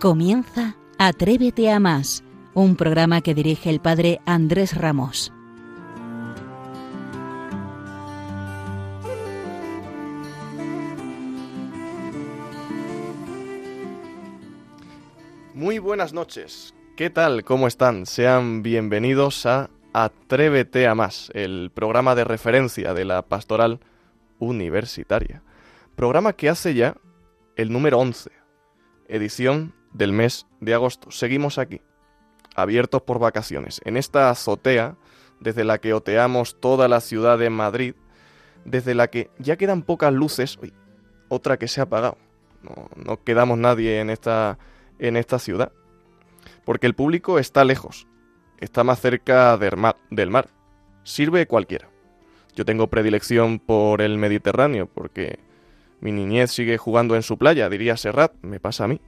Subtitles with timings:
[0.00, 2.22] Comienza Atrévete a más,
[2.54, 5.32] un programa que dirige el padre Andrés Ramos.
[15.52, 16.72] Muy buenas noches.
[16.96, 17.42] ¿Qué tal?
[17.42, 18.06] ¿Cómo están?
[18.06, 23.80] Sean bienvenidos a Atrévete a más, el programa de referencia de la pastoral
[24.38, 25.42] universitaria.
[25.96, 26.94] Programa que hace ya
[27.56, 28.30] el número 11,
[29.08, 31.10] edición del mes de agosto.
[31.10, 31.80] Seguimos aquí,
[32.54, 34.96] abiertos por vacaciones, en esta azotea
[35.40, 37.94] desde la que oteamos toda la ciudad de Madrid,
[38.64, 40.72] desde la que ya quedan pocas luces, uy,
[41.28, 42.18] otra que se ha apagado.
[42.96, 44.58] No, quedamos nadie en esta,
[44.98, 45.72] en esta ciudad,
[46.64, 48.08] porque el público está lejos,
[48.58, 50.48] está más cerca del mar.
[51.04, 51.88] Sirve cualquiera.
[52.54, 55.38] Yo tengo predilección por el Mediterráneo, porque
[56.00, 59.00] mi niñez sigue jugando en su playa, diría Serrat, me pasa a mí.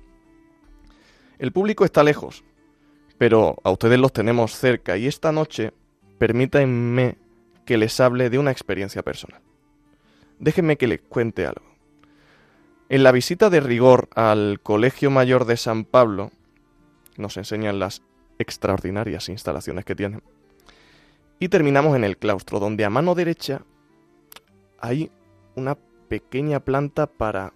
[1.41, 2.45] El público está lejos,
[3.17, 5.73] pero a ustedes los tenemos cerca y esta noche
[6.19, 7.17] permítanme
[7.65, 9.41] que les hable de una experiencia personal.
[10.39, 11.65] Déjenme que les cuente algo.
[12.91, 16.31] En la visita de rigor al Colegio Mayor de San Pablo,
[17.17, 18.03] nos enseñan las
[18.39, 20.23] extraordinarias instalaciones que tienen.
[21.39, 23.63] Y terminamos en el claustro, donde a mano derecha
[24.79, 25.11] hay
[25.55, 27.55] una pequeña planta para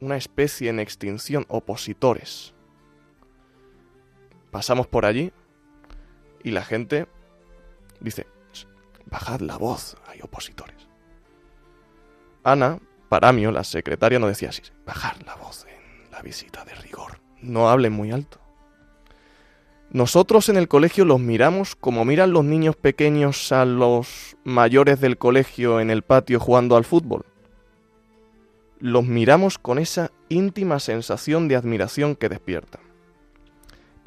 [0.00, 2.54] una especie en extinción, opositores.
[4.50, 5.32] Pasamos por allí
[6.42, 7.06] y la gente
[8.00, 8.26] dice,
[9.06, 10.88] bajad la voz, hay opositores.
[12.44, 12.78] Ana,
[13.08, 17.68] Paramio, la secretaria, nos decía así, bajad la voz en la visita de rigor, no
[17.68, 18.40] hablen muy alto.
[19.90, 25.16] Nosotros en el colegio los miramos como miran los niños pequeños a los mayores del
[25.16, 27.24] colegio en el patio jugando al fútbol.
[28.80, 32.80] Los miramos con esa íntima sensación de admiración que despierta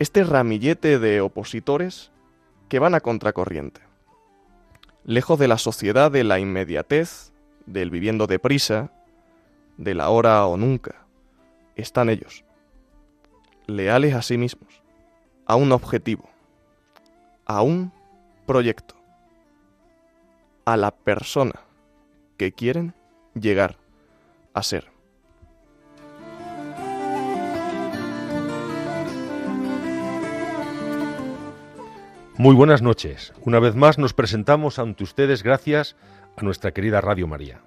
[0.01, 2.11] este ramillete de opositores
[2.69, 3.81] que van a contracorriente.
[5.03, 7.31] Lejos de la sociedad de la inmediatez,
[7.67, 8.91] del viviendo deprisa,
[9.77, 11.05] de la hora o nunca,
[11.75, 12.43] están ellos,
[13.67, 14.81] leales a sí mismos,
[15.45, 16.27] a un objetivo,
[17.45, 17.93] a un
[18.47, 18.95] proyecto,
[20.65, 21.61] a la persona
[22.37, 22.95] que quieren
[23.35, 23.77] llegar
[24.55, 24.90] a ser.
[32.37, 33.33] Muy buenas noches.
[33.41, 35.97] Una vez más nos presentamos ante ustedes gracias
[36.37, 37.61] a nuestra querida Radio María.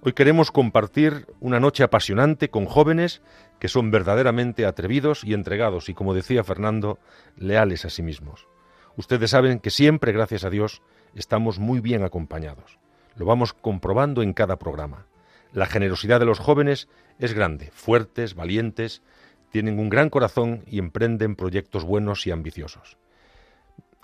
[0.00, 3.20] Hoy queremos compartir una noche apasionante con jóvenes
[3.60, 6.98] que son verdaderamente atrevidos y entregados y, como decía Fernando,
[7.36, 8.48] leales a sí mismos.
[8.96, 10.80] Ustedes saben que siempre, gracias a Dios,
[11.14, 12.78] estamos muy bien acompañados.
[13.16, 15.04] Lo vamos comprobando en cada programa.
[15.52, 16.88] La generosidad de los jóvenes
[17.18, 19.02] es grande, fuertes, valientes,
[19.50, 22.96] tienen un gran corazón y emprenden proyectos buenos y ambiciosos.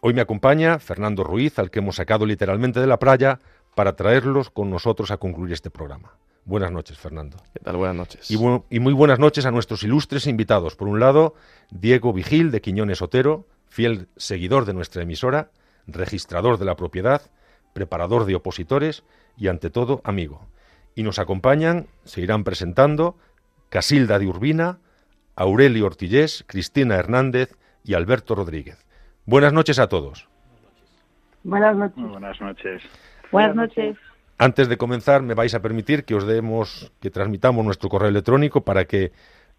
[0.04, 3.38] Hoy me acompaña Fernando Ruiz, al que hemos sacado literalmente de la playa
[3.76, 6.16] para traerlos con nosotros a concluir este programa.
[6.44, 7.36] Buenas noches, Fernando.
[7.52, 7.76] ¿Qué tal?
[7.76, 8.28] Buenas noches.
[8.28, 8.34] Y,
[8.68, 10.74] y, muy buenas noches a nuestros ilustres invitados.
[10.74, 11.36] Por un lado,
[11.70, 15.52] Diego Vigil de Quiñones Otero, fiel seguidor de nuestra emisora,
[15.86, 17.22] registrador de la propiedad,
[17.72, 19.04] preparador de opositores
[19.36, 20.48] y, ante todo, amigo.
[20.96, 23.16] Y nos acompañan, se irán presentando,
[23.68, 24.80] Casilda de Urbina,
[25.36, 28.84] Aurelio Ortillés, Cristina Hernández y Alberto Rodríguez.
[29.24, 30.28] Buenas noches a todos.
[31.44, 32.04] Buenas noches.
[32.08, 32.82] buenas noches.
[33.30, 33.96] Buenas noches.
[34.38, 38.62] Antes de comenzar, me vais a permitir que os demos, que transmitamos nuestro correo electrónico
[38.62, 39.12] para que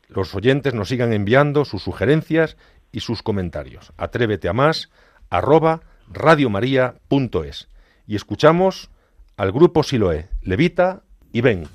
[0.10, 2.58] los oyentes nos sigan enviando sus sugerencias
[2.92, 3.94] y sus comentarios.
[3.98, 4.92] Atrévete a más,
[5.30, 5.82] arroba
[6.12, 7.70] radiomaria.es.
[8.06, 8.92] Y escuchamos
[9.38, 11.68] al grupo Siloé, Levita y Ven.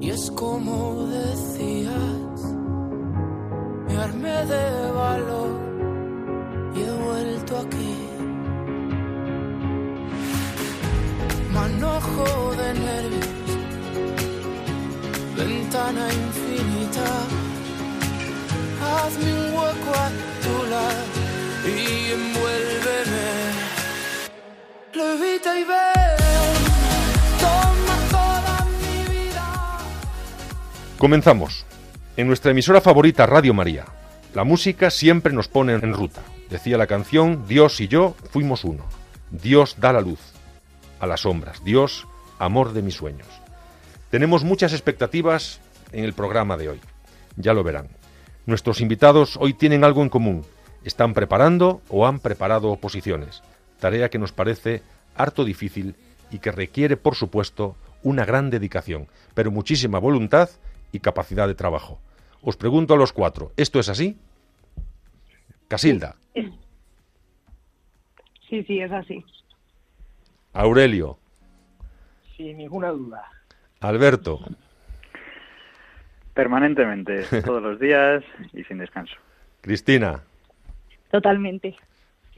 [0.00, 2.40] Y es como decías,
[3.86, 5.50] me armé de valor
[6.74, 7.94] y he vuelto aquí.
[11.52, 13.50] Manojo de nervios,
[15.36, 17.08] ventana infinita.
[18.82, 20.08] Hazme un hueco a
[20.42, 21.04] tu lado
[21.66, 23.28] y envuélveme.
[24.94, 26.31] Levita y ve.
[31.02, 31.66] Comenzamos.
[32.16, 33.86] En nuestra emisora favorita Radio María,
[34.34, 36.22] la música siempre nos pone en ruta.
[36.48, 38.84] Decía la canción, Dios y yo fuimos uno.
[39.32, 40.20] Dios da la luz
[41.00, 41.64] a las sombras.
[41.64, 42.06] Dios,
[42.38, 43.26] amor de mis sueños.
[44.12, 45.58] Tenemos muchas expectativas
[45.90, 46.80] en el programa de hoy.
[47.34, 47.88] Ya lo verán.
[48.46, 50.46] Nuestros invitados hoy tienen algo en común.
[50.84, 53.42] están preparando o han preparado oposiciones,
[53.80, 54.82] tarea que nos parece
[55.16, 55.96] harto difícil
[56.30, 60.48] y que requiere, por supuesto, una gran dedicación, pero muchísima voluntad
[60.92, 62.00] y capacidad de trabajo.
[62.42, 64.18] Os pregunto a los cuatro, ¿esto es así?
[65.68, 66.16] Casilda.
[68.48, 69.24] Sí, sí, es así.
[70.52, 71.18] Aurelio.
[72.36, 73.24] Sin ninguna duda.
[73.80, 74.40] Alberto.
[76.34, 78.22] Permanentemente, todos los días
[78.52, 79.14] y sin descanso.
[79.60, 80.22] Cristina.
[81.10, 81.76] Totalmente.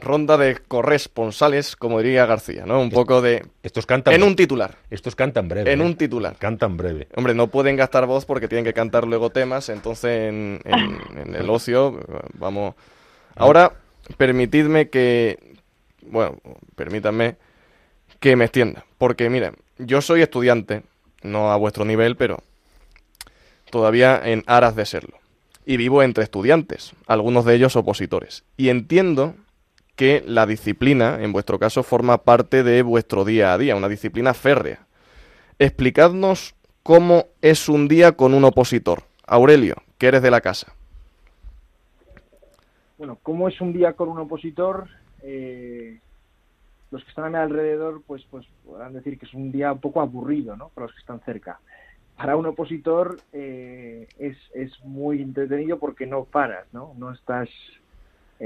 [0.05, 2.81] Ronda de corresponsales, como diría García, ¿no?
[2.81, 3.45] Un poco de...
[3.63, 4.15] Estos cantan...
[4.15, 4.77] En un titular.
[4.91, 5.73] Estos cantan breve.
[5.73, 5.85] En ¿eh?
[5.85, 6.37] un titular.
[6.39, 7.09] Cantan breve.
[7.17, 11.35] Hombre, no pueden gastar voz porque tienen que cantar luego temas, entonces en, en- en
[11.35, 11.99] el ocio,
[12.35, 12.75] vamos...
[13.35, 13.73] Ahora,
[14.17, 15.55] permitidme que...
[16.03, 16.37] Bueno,
[16.77, 17.37] permítanme
[18.21, 18.85] que me extienda.
[18.99, 20.83] Porque, miren, yo soy estudiante,
[21.23, 22.43] no a vuestro nivel, pero
[23.71, 25.19] todavía en aras de serlo.
[25.67, 28.45] Y vivo entre estudiantes, algunos de ellos opositores.
[28.57, 29.35] Y entiendo
[29.97, 34.35] que la disciplina, en vuestro caso, forma parte de vuestro día a día, una disciplina
[34.35, 34.87] férrea.
[35.59, 39.05] Explicadnos cómo es un día con un opositor.
[39.27, 40.75] Aurelio, que eres de la casa.
[42.99, 44.89] Bueno, ¿cómo es un día con un opositor?
[45.23, 45.99] Eh,
[46.91, 49.81] los que están a mi alrededor, pues, pues podrán decir que es un día un
[49.81, 50.69] poco aburrido, ¿no?
[50.69, 51.59] Para los que están cerca.
[52.17, 56.95] Para un opositor eh, es, es muy entretenido porque no paras, ¿no?
[56.97, 57.49] No estás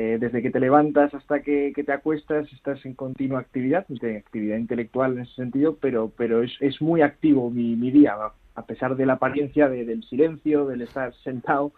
[0.00, 3.84] eh, desde que te levantas hasta que, te acuestas, estás en continua actividad,
[4.16, 8.14] actividad intelectual en ese sentido, pero, pero es, es muy activo mi, mi día,
[8.54, 11.72] a pesar de la apariencia de- del silencio, del estar sentado,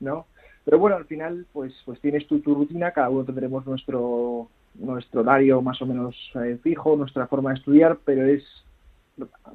[0.00, 0.26] ¿no?
[0.64, 5.20] Pero bueno, al final, pues, pues tienes tu, tu rutina, cada uno tendremos nuestro, nuestro
[5.20, 8.42] horario más o menos eh, fijo, nuestra forma de estudiar, pero es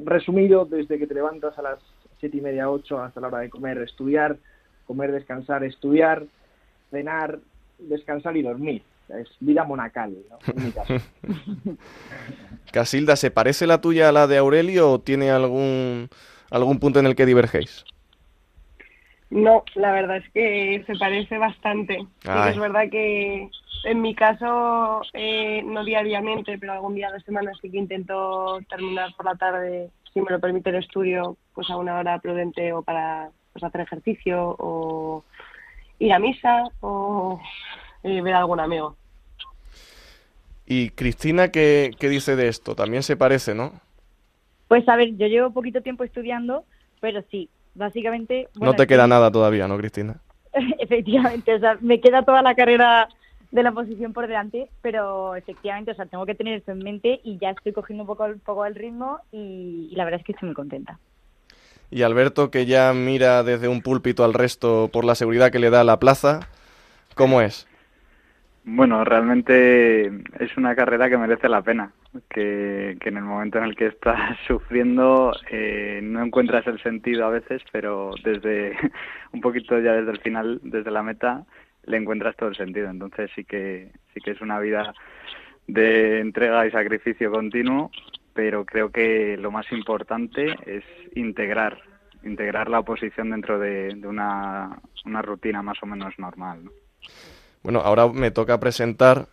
[0.05, 1.79] resumido desde que te levantas a las
[2.21, 4.37] siete y media, ocho, hasta la hora de comer, estudiar,
[4.87, 6.23] comer, descansar, estudiar,
[6.91, 7.39] cenar,
[7.79, 8.83] descansar y dormir.
[9.09, 10.37] Es vida monacal, ¿no?
[10.51, 10.93] En mi caso.
[12.71, 16.09] Casilda, ¿se parece la tuya a la de Aurelio o tiene algún,
[16.49, 17.85] algún punto en el que divergéis?
[19.29, 22.05] No, la verdad es que se parece bastante.
[22.49, 23.49] Es verdad que
[23.85, 29.13] en mi caso, eh, no diariamente, pero algún día de semana sí que intento terminar
[29.15, 32.81] por la tarde, si me lo permite el estudio, pues a una hora prudente o
[32.81, 35.23] para pues, hacer ejercicio o
[35.99, 37.39] ir a misa o
[38.03, 38.95] eh, ver a algún amigo.
[40.65, 42.75] Y Cristina, ¿qué, qué dice de esto?
[42.75, 43.73] También se parece, ¿no?
[44.67, 46.65] Pues a ver, yo llevo poquito tiempo estudiando,
[46.99, 48.47] pero sí, básicamente...
[48.59, 50.17] no te queda nada todavía, ¿no, Cristina?
[50.79, 53.07] Efectivamente, o sea, me queda toda la carrera
[53.51, 57.21] de la posición por delante, pero efectivamente, o sea, tengo que tener eso en mente
[57.23, 60.25] y ya estoy cogiendo un poco, un poco el ritmo y, y la verdad es
[60.25, 60.99] que estoy muy contenta.
[61.91, 65.69] Y Alberto, que ya mira desde un púlpito al resto por la seguridad que le
[65.69, 66.41] da la plaza,
[67.15, 67.67] ¿cómo es?
[68.67, 70.07] Bueno, realmente
[70.39, 71.91] es una carrera que merece la pena,
[72.29, 77.29] que, en el momento en el que estás sufriendo eh, no encuentras el sentido a
[77.29, 78.75] veces, pero desde
[79.33, 81.45] un poquito ya desde el final, desde la meta,
[81.85, 82.89] le encuentras todo el sentido.
[82.89, 84.95] Entonces sí que sí que es una vida
[85.67, 87.91] de entrega y sacrificio continuo,
[88.35, 90.83] pero creo que lo más importante es
[91.15, 91.81] integrar
[92.23, 96.65] integrar la oposición dentro de, una, una rutina más o menos normal.
[96.65, 96.71] ¿no?
[97.61, 99.27] Bueno, ahora me toca presentar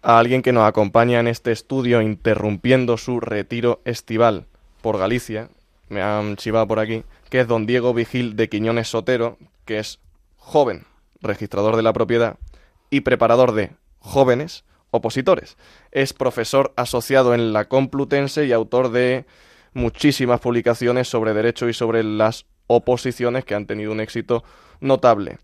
[0.00, 4.46] a alguien que nos acompaña en este estudio interrumpiendo su retiro estival
[4.80, 5.48] por Galicia.
[5.88, 10.00] Me han chivado por aquí, que es don Diego Vigil de Quiñones Sotero, que es
[10.36, 10.84] joven,
[11.20, 12.38] registrador de la propiedad
[12.90, 14.64] y preparador de jóvenes
[14.96, 15.56] opositores.
[15.92, 19.26] Es profesor asociado en la Complutense y autor de
[19.72, 24.42] muchísimas publicaciones sobre derecho y sobre las oposiciones que han tenido un éxito
[24.80, 25.38] notable.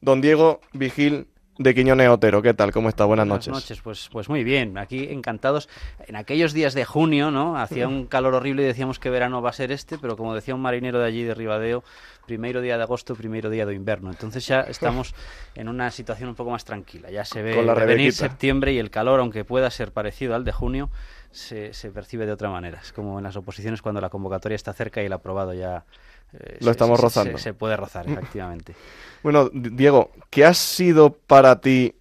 [0.00, 1.26] Don Diego Vigil
[1.60, 2.72] de Quiñones Otero, ¿qué tal?
[2.72, 3.04] ¿Cómo está?
[3.04, 3.82] Buenas, noches.
[3.82, 5.68] Pues, pues muy bien, aquí encantados.
[6.06, 7.58] En aquellos días de junio, ¿no?
[7.58, 10.54] Hacía un calor horrible y decíamos que verano va a ser este, pero como decía
[10.54, 11.84] un marinero de allí de Ribadeo,
[12.24, 14.08] primero día de agosto, primero día de invierno.
[14.08, 15.14] Entonces ya estamos
[15.54, 17.10] en una situación un poco más tranquila.
[17.10, 20.44] Ya se ve Con la venir septiembre y el calor, aunque pueda ser parecido al
[20.44, 20.88] de junio,
[21.30, 22.80] se, se percibe de otra manera.
[22.82, 25.84] Es como en las oposiciones cuando la convocatoria está cerca y el aprobado ya...
[26.32, 27.38] eh, Lo estamos se- rozando.
[27.38, 28.74] Se, se puede rozar, efectivamente.
[29.22, 31.94] Bueno, Diego, ¿qué ha sido para ti,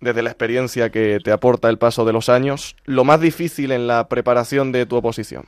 [0.00, 3.86] desde la experiencia que te aporta el paso de los años, lo más difícil en
[3.86, 5.46] la preparación de tu oposición?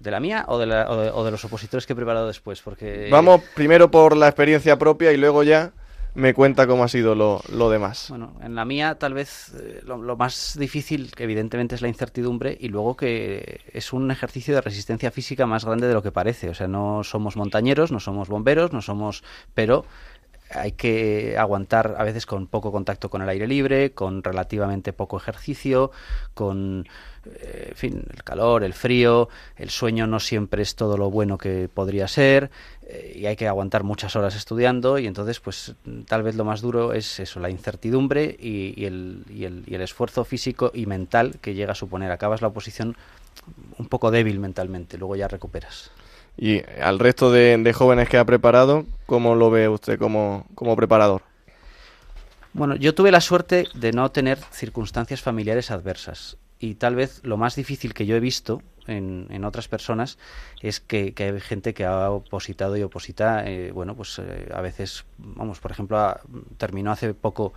[0.00, 2.26] ¿De la mía o de, la- o de- o de los opositores que he preparado
[2.26, 2.60] después?
[2.60, 5.72] Porque Vamos primero por la experiencia propia y luego ya
[6.16, 8.06] me cuenta cómo ha sido lo, lo demás.
[8.08, 11.88] Bueno, en la mía tal vez eh, lo, lo más difícil, que evidentemente, es la
[11.88, 16.12] incertidumbre y luego que es un ejercicio de resistencia física más grande de lo que
[16.12, 16.48] parece.
[16.48, 19.22] O sea, no somos montañeros, no somos bomberos, no somos...
[19.54, 19.84] pero
[20.50, 25.16] hay que aguantar a veces con poco contacto con el aire libre, con relativamente poco
[25.16, 25.90] ejercicio,
[26.34, 26.86] con
[27.40, 31.68] eh, fin, el calor, el frío, el sueño no siempre es todo lo bueno que
[31.72, 32.50] podría ser
[32.82, 35.74] eh, y hay que aguantar muchas horas estudiando y entonces pues
[36.06, 39.80] tal vez lo más duro es eso, la incertidumbre y, el, y, el, y el
[39.80, 42.12] esfuerzo físico y mental que llega a suponer.
[42.12, 42.96] Acabas la oposición
[43.78, 45.90] un poco débil mentalmente, luego ya recuperas.
[46.36, 51.22] Y al resto de, jóvenes que ha preparado, ¿cómo lo ve usted como, como preparador?
[52.52, 57.36] Bueno, yo tuve la suerte de no tener circunstancias familiares adversas y tal vez lo
[57.36, 60.18] más difícil que yo he visto en, en otras personas
[60.62, 64.60] es que, que, hay gente que ha opositado y oposita, eh, bueno, pues eh, a
[64.60, 66.20] veces, vamos, por ejemplo, a,
[66.56, 67.52] terminó hace poco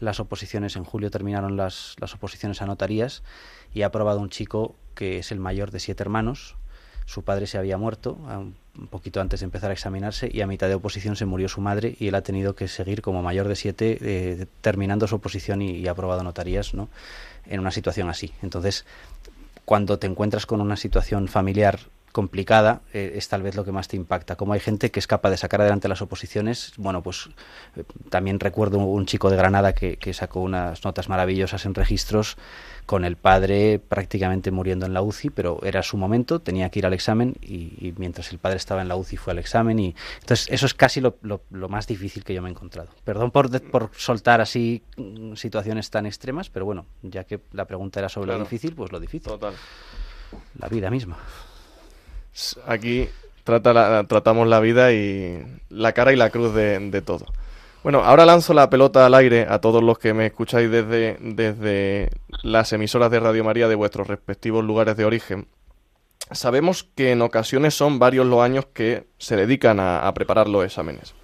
[0.00, 3.22] las oposiciones, en julio terminaron las, las oposiciones a notarías
[3.72, 6.56] y ha aprobado un chico que es el mayor de siete hermanos,
[7.06, 8.18] su padre se había muerto
[8.78, 11.60] un poquito antes de empezar a examinarse y a mitad de oposición se murió su
[11.60, 15.62] madre y él ha tenido que seguir como mayor de siete eh, terminando su oposición
[15.62, 16.88] y, ha aprobado notarías ¿no?
[17.46, 18.32] en una situación así.
[18.42, 18.84] Entonces,
[19.64, 21.78] cuando te encuentras con una situación familiar
[22.14, 24.36] complicada eh, es tal vez lo que más te impacta.
[24.36, 27.28] Como hay gente que es capaz de sacar adelante las oposiciones, bueno, pues
[27.76, 32.36] eh, también recuerdo un chico de Granada que, que, sacó unas notas maravillosas en registros
[32.86, 36.86] con el padre prácticamente muriendo en la UCI, pero era su momento, tenía que ir
[36.86, 39.94] al examen y, y mientras el padre estaba en la UCI fue al examen y
[40.20, 42.90] entonces eso es casi lo, lo, lo más difícil que yo me he encontrado.
[43.04, 48.00] Perdón por, por soltar así mm, situaciones tan extremas, pero bueno, ya que la pregunta
[48.00, 48.40] era sobre claro.
[48.40, 49.32] lo difícil, pues lo difícil.
[49.32, 49.54] Total.
[50.58, 51.16] La vida misma.
[52.66, 53.08] Aquí
[53.44, 57.26] trata la, tratamos la vida y la cara y la cruz de, de, todo.
[57.84, 62.08] Bueno, ahora lanzo la pelota al aire a todos los que me escucháis desde, desde
[62.42, 65.48] las emisoras de Radio María de vuestros respectivos lugares de origen.
[66.30, 71.14] Sabemos que en ocasiones son varios los años que se dedican a, preparar los exámenes.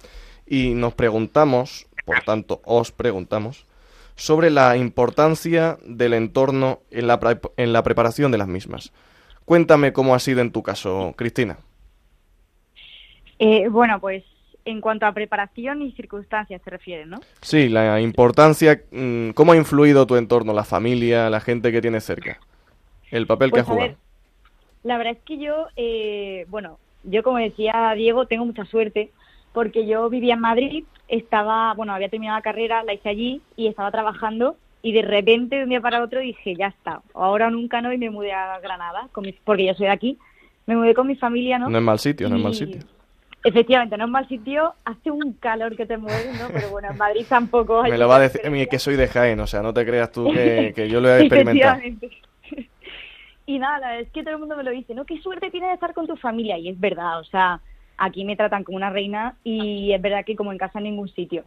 [0.45, 3.65] Y nos preguntamos, por tanto, os preguntamos,
[4.15, 8.93] sobre la importancia del entorno en la, en la preparación de las mismas.
[9.45, 11.57] Cuéntame cómo ha sido en tu caso, Cristina.
[13.39, 14.23] Eh, bueno, pues
[14.65, 17.19] en cuanto a preparación y circunstancias se refiere, ¿no?
[17.41, 22.03] Sí, la importancia, mm, ¿cómo ha influido tu entorno, la familia, la gente que tienes
[22.03, 22.39] cerca?
[23.09, 23.89] El papel pues que ha jugado.
[23.89, 23.97] Ver,
[24.83, 29.11] la verdad es que yo, eh, bueno, yo como decía Diego, tengo mucha suerte
[29.53, 33.67] porque yo vivía en Madrid, estaba, bueno, había terminado la carrera, la hice allí y
[33.67, 37.49] estaba trabajando y de repente de un día para otro dije, ya está, ahora o
[37.51, 40.17] nunca no, y me mudé a Granada, con mis, porque yo soy de aquí,
[40.65, 41.69] me mudé con mi familia, ¿no?
[41.69, 42.81] No es mal sitio, no es mal sitio.
[43.43, 46.47] Efectivamente, no es mal sitio, hace un calor que te mueves, ¿no?
[46.53, 47.91] Pero bueno, en Madrid tampoco hay...
[47.91, 50.31] Me lo va a decir, que soy de Jaén, o sea, no te creas tú
[50.33, 51.81] que, que yo lo he experimentado.
[53.47, 55.05] y nada, es que todo el mundo me lo dice, ¿no?
[55.05, 57.61] Qué suerte tienes de estar con tu familia, y es verdad, o sea,
[58.01, 61.09] aquí me tratan como una reina y es verdad que como en casa en ningún
[61.09, 61.43] sitio.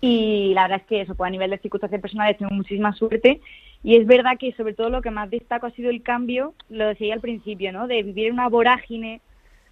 [0.00, 3.40] Y la verdad es que eso, pues a nivel de circunstancias personales tengo muchísima suerte
[3.82, 6.86] y es verdad que sobre todo lo que más destaco ha sido el cambio, lo
[6.86, 7.86] decía al principio, ¿no?
[7.86, 9.20] De vivir una vorágine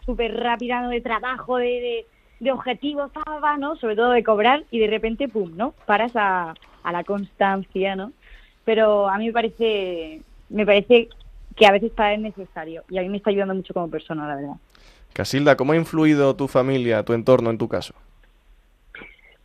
[0.09, 0.89] súper rápida ¿no?
[0.89, 2.07] de trabajo, de, de,
[2.41, 3.13] de objetivos,
[3.59, 3.77] ¿no?
[3.77, 5.75] Sobre todo de cobrar y de repente, pum, ¿no?
[5.85, 8.13] Paras a, a la constancia, ¿no?
[8.65, 11.11] Pero a mí me parece, me parece
[11.55, 14.27] que a veces para es necesario y a mí me está ayudando mucho como persona,
[14.27, 14.55] la verdad.
[15.13, 17.93] Casilda, ¿cómo ha influido tu familia, tu entorno en tu caso?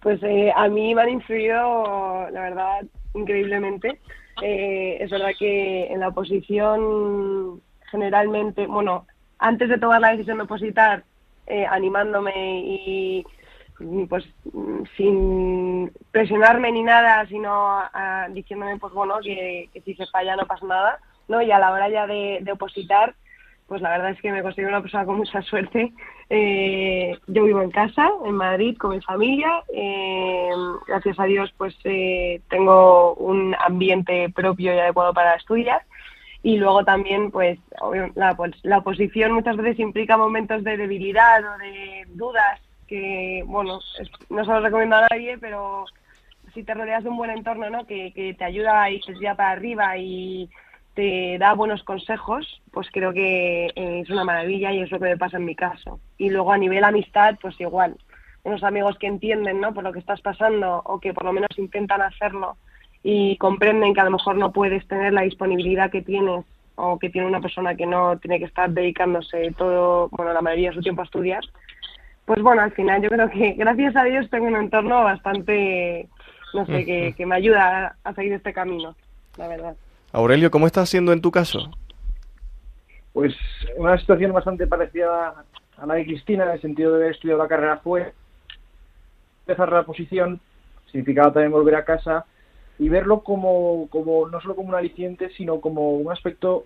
[0.02, 4.00] Pues eh, a mí me han influido, la verdad, increíblemente.
[4.42, 9.06] Eh, es verdad que en la oposición generalmente, bueno,
[9.44, 11.04] antes de tomar la decisión de opositar,
[11.48, 13.26] eh, animándome y
[14.08, 14.24] pues
[14.96, 20.66] sin presionarme ni nada, sino a, diciéndome pues bueno que, si se falla no pasa
[20.66, 21.42] nada, ¿no?
[21.42, 23.16] Y a la hora ya de, de opositar,
[23.68, 25.92] pues la verdad es que me considero una persona con mucha suerte.
[26.30, 29.64] Eh, yo vivo en casa, en Madrid, con mi familia.
[29.74, 30.50] Eh,
[30.88, 35.82] gracias a Dios, pues eh, tengo un ambiente propio y adecuado para estudiar.
[36.44, 37.58] Y luego también, pues,
[38.16, 43.80] la, pues, la oposición muchas veces implica momentos de debilidad o de dudas que, bueno,
[44.30, 45.86] no se lo recomiendo a nadie, pero
[46.54, 47.86] si te rodeas de un buen entorno, ¿no?
[47.86, 50.50] Que, que te ayuda y te tira para arriba y
[50.94, 55.18] te da buenos consejos, pues creo que es una maravilla y es lo que me
[55.18, 56.00] pasa en mi caso.
[56.18, 57.96] Y luego a nivel amistad, pues igual,
[58.44, 59.74] unos amigos que entienden, ¿no?
[59.74, 62.58] Por lo que estás pasando o que por lo menos intentan hacerlo
[63.04, 66.46] y comprenden que a lo mejor no puedes tener la disponibilidad que tienes
[66.76, 70.70] o que tiene una persona que no tiene que estar dedicándose todo, bueno, la mayoría
[70.70, 71.44] de su tiempo a estudiar.
[72.26, 76.08] Pues bueno, al final yo creo que gracias a Dios tengo un entorno bastante,
[76.54, 78.96] no sé, que, que me ayuda a seguir este camino,
[79.38, 79.76] la verdad.
[80.14, 81.70] Aurelio, ¿cómo está siendo en tu caso?
[83.12, 83.36] Pues
[83.78, 85.44] una situación bastante parecida
[85.78, 88.14] a la de Cristina, en el sentido de haber estudiado la carrera fuera
[89.46, 90.40] empezar la posición
[90.92, 92.26] significaba también volver a casa
[92.84, 96.66] y verlo como, como no solo como un aliciente, sino como un aspecto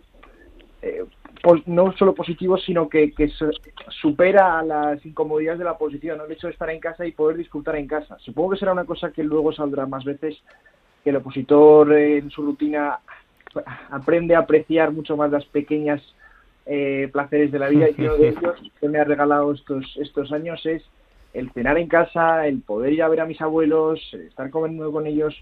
[0.82, 1.06] eh,
[1.68, 3.30] no solo positivo, sino que, que
[4.02, 6.26] supera a las incomodidades de la posición, ¿no?
[6.26, 8.18] el hecho de estar en casa y poder disfrutar en casa.
[8.18, 10.42] Supongo que será una cosa que luego saldrá más veces,
[11.04, 13.00] que el opositor en su rutina
[13.92, 16.02] aprende a apreciar mucho más las pequeñas
[16.66, 20.32] eh, placeres de la vida y uno de ellos que me ha regalado estos, estos
[20.32, 20.82] años es
[21.34, 25.06] el cenar en casa, el poder ir a ver a mis abuelos, estar comiendo con
[25.06, 25.36] ellos,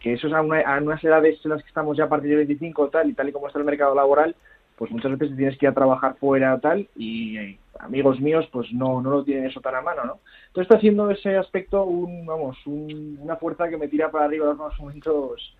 [0.00, 2.88] que eso es a, unas edades en las que estamos ya a partir de 25
[2.88, 4.34] tal y tal y como está el mercado laboral,
[4.76, 8.72] pues muchas veces tienes que ir a trabajar fuera tal y eh, amigos míos pues
[8.72, 10.20] no, no lo tienen eso tan a mano, ¿no?
[10.46, 14.58] Entonces está haciendo ese aspecto un, vamos, una fuerza que me tira para arriba en
[14.58, 15.54] los momentos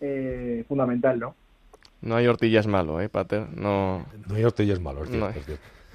[0.00, 1.34] eh, fundamental, ¿no?
[2.02, 3.46] No hay hortillas malo, ¿eh, Pater?
[3.56, 5.02] No, no hay hortillas malo,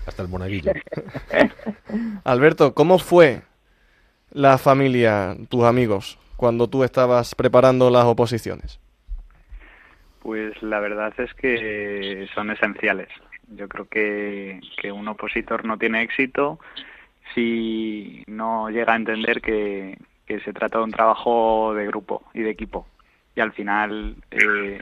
[0.07, 0.71] hasta el monaguillo.
[2.23, 3.43] Alberto, ¿cómo fue
[4.31, 8.79] la familia, tus amigos, cuando tú estabas preparando las oposiciones?
[10.21, 13.09] Pues la verdad es que son esenciales.
[13.49, 16.57] Yo creo que, que un opositor no tiene éxito
[17.35, 22.51] si no llega a entender que, se trata de un trabajo de grupo y de
[22.51, 22.87] equipo.
[23.35, 24.81] Y al final eh,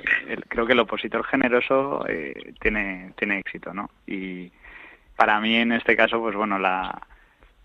[0.50, 3.90] creo que el opositor generoso eh, tiene, tiene éxito, ¿no?
[4.06, 4.52] Y
[5.16, 7.02] para mí en este caso, pues bueno, la,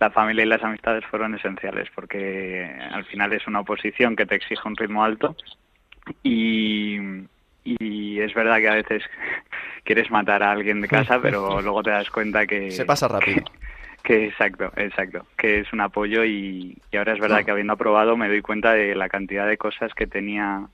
[0.03, 4.35] la familia y las amistades fueron esenciales porque al final es una oposición que te
[4.35, 5.37] exige un ritmo alto
[6.25, 6.99] y,
[7.63, 9.05] y es verdad que a veces
[9.85, 12.73] quieres matar a alguien de casa, pero luego te das cuenta que...
[12.73, 13.45] Se pasa rápido.
[14.03, 18.27] Que, exacto, exacto, que es un apoyo y, ahora es verdad que habiendo aprobado me
[18.27, 20.67] doy cuenta de la cantidad de cosas que tenía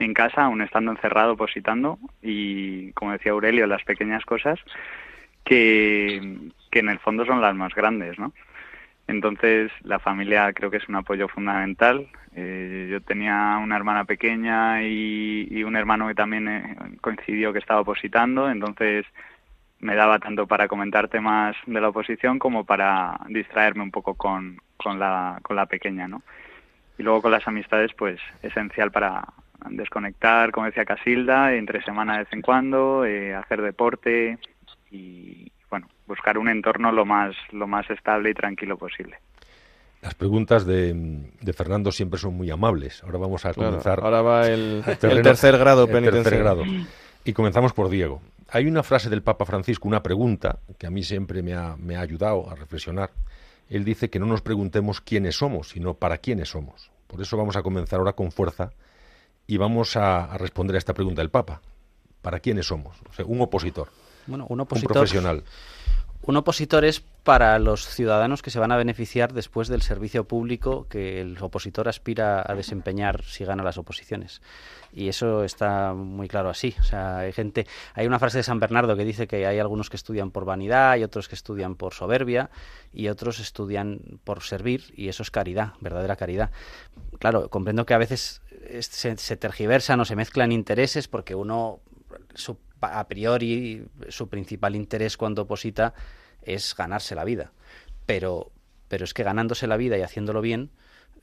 [0.00, 4.60] en casa, aún estando encerrado, positando, y como decía Aurelio, las pequeñas cosas
[5.44, 8.34] que, que en el fondo son las más grandes, ¿no?
[9.06, 12.08] Entonces, la familia creo que es un apoyo fundamental.
[12.34, 17.80] Eh, yo tenía una hermana pequeña y, un hermano que también eh, coincidió que estaba
[17.80, 19.06] opositando, entonces
[19.80, 24.58] me daba tanto para comentar temas de la oposición como para distraerme un poco con,
[24.76, 26.22] con, la, con la pequeña, ¿no?
[26.98, 29.24] Y luego con las amistades, pues esencial para
[29.70, 34.38] desconectar, como decía Casilda, entre semana de vez en cuando, eh, hacer deporte
[34.90, 39.18] y, bueno, buscar un entorno lo más, lo más estable y tranquilo posible.
[40.02, 43.02] Las preguntas de, Fernando siempre son muy amables.
[43.02, 43.98] Ahora vamos a comenzar.
[43.98, 46.62] Ahora va el, tercer grado grado.
[47.24, 48.22] Y comenzamos por Diego.
[48.50, 51.96] Hay una frase del Papa Francisco, una pregunta que a mí siempre me ha, me
[51.96, 53.10] ha ayudado a reflexionar.
[53.68, 56.92] Él dice que no nos preguntemos quiénes somos, sino para quiénes somos.
[57.08, 58.70] Por eso vamos a comenzar ahora con fuerza
[59.48, 61.62] y vamos a, responder a esta pregunta del Papa.
[62.22, 62.96] ¿Para quiénes somos?
[63.10, 63.88] O sea, un opositor.
[64.26, 64.90] Bueno, un opositor.
[64.90, 65.44] Un profesional.
[66.26, 70.86] Un opositor es para los ciudadanos que se van a beneficiar después del servicio público
[70.88, 74.40] que el opositor aspira a desempeñar si gana las oposiciones.
[74.90, 76.74] Y eso está muy claro así.
[76.80, 79.90] O sea, hay gente, hay una frase de San Bernardo que dice que hay algunos
[79.90, 82.48] que estudian por vanidad, y otros que estudian por soberbia,
[82.90, 86.50] y otros estudian por servir, y eso es caridad, verdadera caridad.
[87.18, 88.40] Claro, comprendo que a veces
[88.80, 91.80] se, se tergiversan o se mezclan intereses porque uno
[92.34, 95.94] su a priori su principal interés cuando oposita
[96.42, 97.52] es ganarse la vida.
[98.06, 98.52] Pero,
[98.88, 100.70] pero es que ganándose la vida y haciéndolo bien,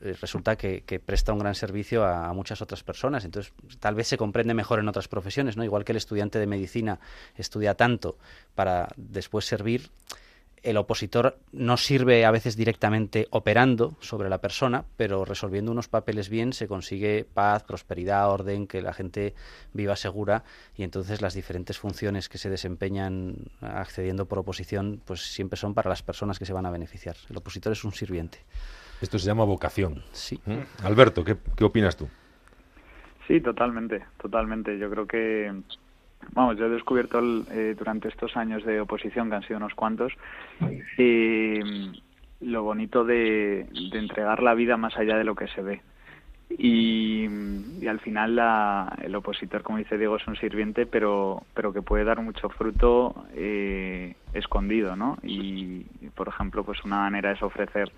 [0.02, 3.24] eh, resulta que, presta un gran servicio a, muchas otras personas.
[3.24, 5.62] Entonces, tal vez se comprende mejor en otras profesiones, ¿no?
[5.62, 6.98] Igual que el estudiante de medicina
[7.36, 8.18] estudia tanto
[8.56, 9.90] para después servir,
[10.62, 16.28] el opositor no sirve a veces directamente operando sobre la persona, pero resolviendo unos papeles
[16.28, 19.34] bien se consigue paz, prosperidad, orden, que la gente
[19.72, 20.44] viva segura
[20.76, 25.90] y entonces las diferentes funciones que se desempeñan accediendo por oposición pues siempre son para
[25.90, 27.16] las personas que se van a beneficiar.
[27.28, 28.38] El opositor es un sirviente.
[29.00, 30.04] Esto se llama vocación.
[30.12, 30.40] Sí.
[30.46, 30.84] ¿Mm?
[30.84, 32.08] Alberto, ¿qué, ¿qué opinas tú?
[33.26, 34.78] Sí, totalmente, totalmente.
[34.78, 35.52] Yo creo que
[36.32, 40.12] vamos, yo he descubierto eh, durante estos años de oposición, que han sido unos cuantos,
[42.42, 45.80] lo bonito de, entregar la vida más allá de lo que se ve.
[46.50, 47.26] Y,
[47.86, 48.38] al final
[49.02, 53.26] el opositor, como dice Diego, es un sirviente, pero, pero que puede dar mucho fruto
[53.34, 55.18] eh, escondido, ¿no?
[55.22, 57.90] Y, por ejemplo, pues una manera es ofrecer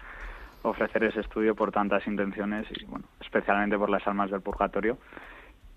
[0.62, 4.96] ofrecer ese estudio por tantas intenciones y, bueno, especialmente por las almas del purgatorio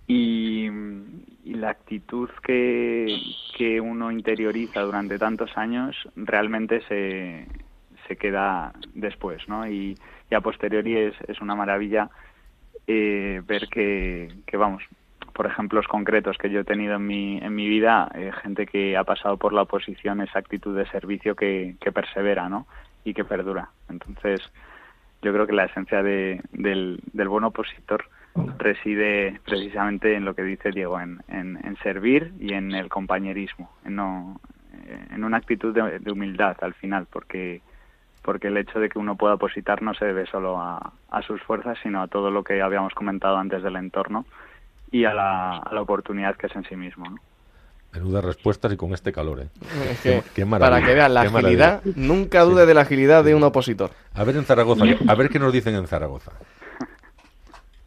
[0.08, 0.70] y,
[1.43, 3.08] la actitud que,
[3.58, 7.48] que, uno interioriza durante tantos años realmente se,
[8.08, 9.67] se queda después, ¿no?
[9.67, 9.98] Y,
[10.32, 12.10] a posteriori es, es una maravilla
[12.86, 14.84] eh, ver que, que, vamos,
[15.34, 18.98] por ejemplos concretos que yo he tenido en mi, en mi vida, eh, gente que
[18.98, 22.67] ha pasado por la oposición, esa actitud de servicio que, que persevera, ¿no?
[23.04, 23.70] Y que perdura.
[23.89, 24.41] Entonces,
[25.22, 28.06] yo creo que la esencia de, del, del buen opositor
[28.58, 33.71] reside precisamente en lo que dice Diego, en, en, en servir y en el compañerismo,
[33.86, 34.39] en, no,
[35.12, 37.62] en una actitud de, de humildad al final, porque
[38.28, 41.41] porque el hecho de que uno pueda opositar no se debe solo a, a, sus
[41.43, 44.26] fuerzas, sino a todo lo que habíamos comentado antes del entorno
[44.91, 47.10] y a la, a la oportunidad que es en sí mismo.
[47.10, 47.15] ¿no?
[47.93, 49.47] Menudas respuestas y con este calor, ¿eh?
[49.89, 52.06] Es que, qué, qué para que vean la agilidad, maravilla.
[52.06, 52.67] nunca dude sí.
[52.67, 53.91] de la agilidad de un opositor.
[54.13, 56.34] A ver en Zaragoza, a ver qué nos dicen en Zaragoza.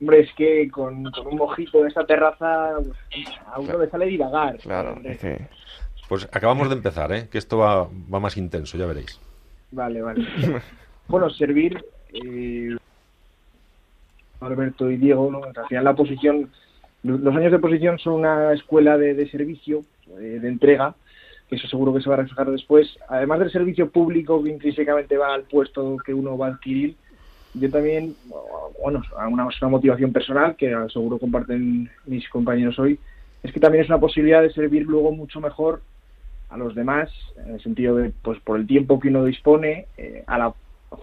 [0.00, 2.70] Hombre, es que con, con un mojito en esta terraza
[3.46, 4.56] a uno le sale divagar.
[4.58, 5.46] Claro, es que...
[6.08, 7.28] Pues acabamos de empezar, ¿eh?
[7.30, 9.20] Que esto va, va más intenso, ya veréis.
[9.70, 10.26] Vale, vale.
[11.06, 12.76] bueno, servir, eh,
[14.40, 15.44] Alberto y Diego, ¿no?
[15.44, 16.50] al final la posición,
[17.04, 19.84] los años de posición son una escuela de, de servicio,
[20.18, 20.96] eh, de entrega,
[21.48, 22.98] que eso seguro que se va a reflejar después.
[23.08, 26.96] Además del servicio público que intrínsecamente va al puesto que uno va a adquirir,
[27.54, 28.16] yo también,
[28.82, 32.98] bueno, una, una motivación personal que seguro comparten mis compañeros hoy,
[33.42, 35.82] es que también es una posibilidad de servir luego mucho mejor
[36.48, 37.10] a los demás,
[37.44, 40.54] en el sentido de, pues por el tiempo que uno dispone, eh, a la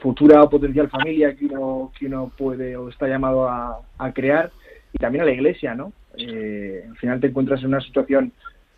[0.02, 4.52] futura o potencial familia que uno, que uno puede o está llamado a, a crear,
[4.94, 5.94] y también a la iglesia, ¿no?
[6.18, 8.32] Eh, al final te encuentras en una situación,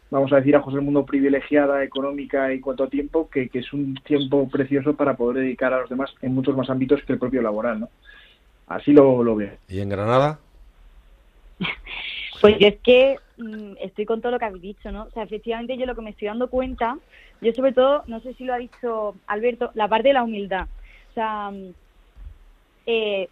[0.09, 3.59] vamos a decir, a José el Mundo privilegiada, económica y cuanto a tiempo, que, que
[3.59, 7.13] es un tiempo precioso para poder dedicar a los demás en muchos más ámbitos que
[7.13, 7.89] el propio laboral, ¿no?
[8.67, 9.53] Así lo, lo veo.
[9.67, 10.39] ¿Y en Granada?
[12.41, 15.03] Pues es que mmm, estoy con todo lo que habéis dicho, ¿no?
[15.03, 16.97] O sea, efectivamente yo lo que me estoy dando cuenta,
[17.41, 20.67] yo sobre todo, no sé si lo ha dicho Alberto, la parte de la humildad.
[21.11, 21.51] O sea,
[22.85, 23.27] eh,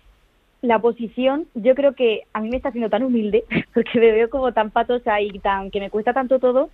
[0.61, 4.29] la posición, yo creo que a mí me está haciendo tan humilde, porque me veo
[4.29, 6.69] como tan patosa y tan que me cuesta tanto todo,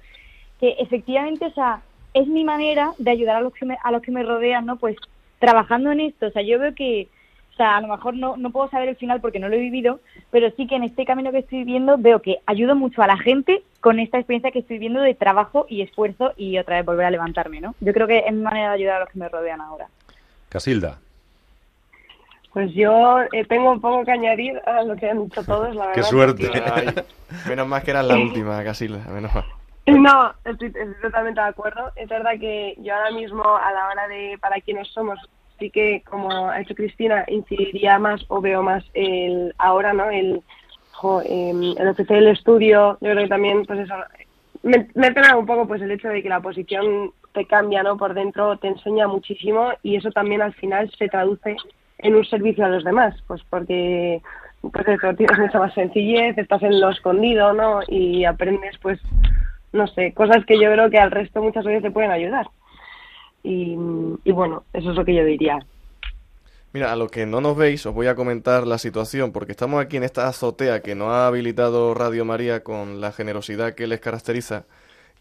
[0.60, 1.82] que efectivamente, o sea,
[2.14, 4.78] es mi manera de ayudar a los que me, a los que me rodean, ¿no?
[4.78, 4.96] Pues
[5.40, 7.08] trabajando en esto, o sea, yo veo que
[7.54, 9.60] o sea, a lo mejor no, no puedo saber el final porque no lo he
[9.60, 10.00] vivido,
[10.32, 13.18] pero sí que en este camino que estoy viviendo veo que ayudo mucho a la
[13.18, 17.06] gente con esta experiencia que estoy viviendo de trabajo y esfuerzo y otra vez volver
[17.06, 17.76] a levantarme, ¿no?
[17.80, 19.88] Yo creo que es mi manera de ayudar a los que me rodean ahora.
[20.50, 21.00] Casilda.
[22.54, 25.88] Pues yo eh, tengo un poco que añadir a lo que han dicho todos, la
[25.88, 25.96] verdad.
[25.96, 26.50] ¡Qué suerte!
[26.72, 26.88] Ay,
[27.50, 29.46] menos mal que eras la última, Casilda, menos mal.
[29.86, 31.92] No, estoy, estoy, totalmente de acuerdo.
[31.98, 35.20] Es verdad que yo ahora mismo, a la hora de para quienes somos,
[35.60, 40.10] sí que, como ha hecho Cristina, incidiría más o veo más el ahora, ¿no?
[40.10, 40.42] El,
[40.94, 43.96] jo, eh, el ofrecer el estudio, yo creo que también, pues eso,
[44.62, 47.98] me, me pena un poco pues el hecho de que la posición te cambia, ¿no?
[47.98, 51.58] Por dentro te enseña muchísimo y eso también al final se traduce
[52.04, 54.22] en un servicio a los demás, pues porque
[54.72, 57.82] pues eso, tienes mucha más sencillez, estás en lo escondido, ¿no?
[57.88, 59.00] Y aprendes, pues,
[59.74, 62.48] no sé, cosas que yo creo que al resto muchas veces te pueden ayudar.
[63.44, 63.76] Y,
[64.32, 65.60] bueno, eso es lo que yo diría.
[66.72, 69.84] Mira, a lo que no nos veis, os voy a comentar la situación, porque estamos
[69.84, 74.00] aquí en esta azotea que nos ha habilitado Radio María con la generosidad que les
[74.00, 74.66] caracteriza,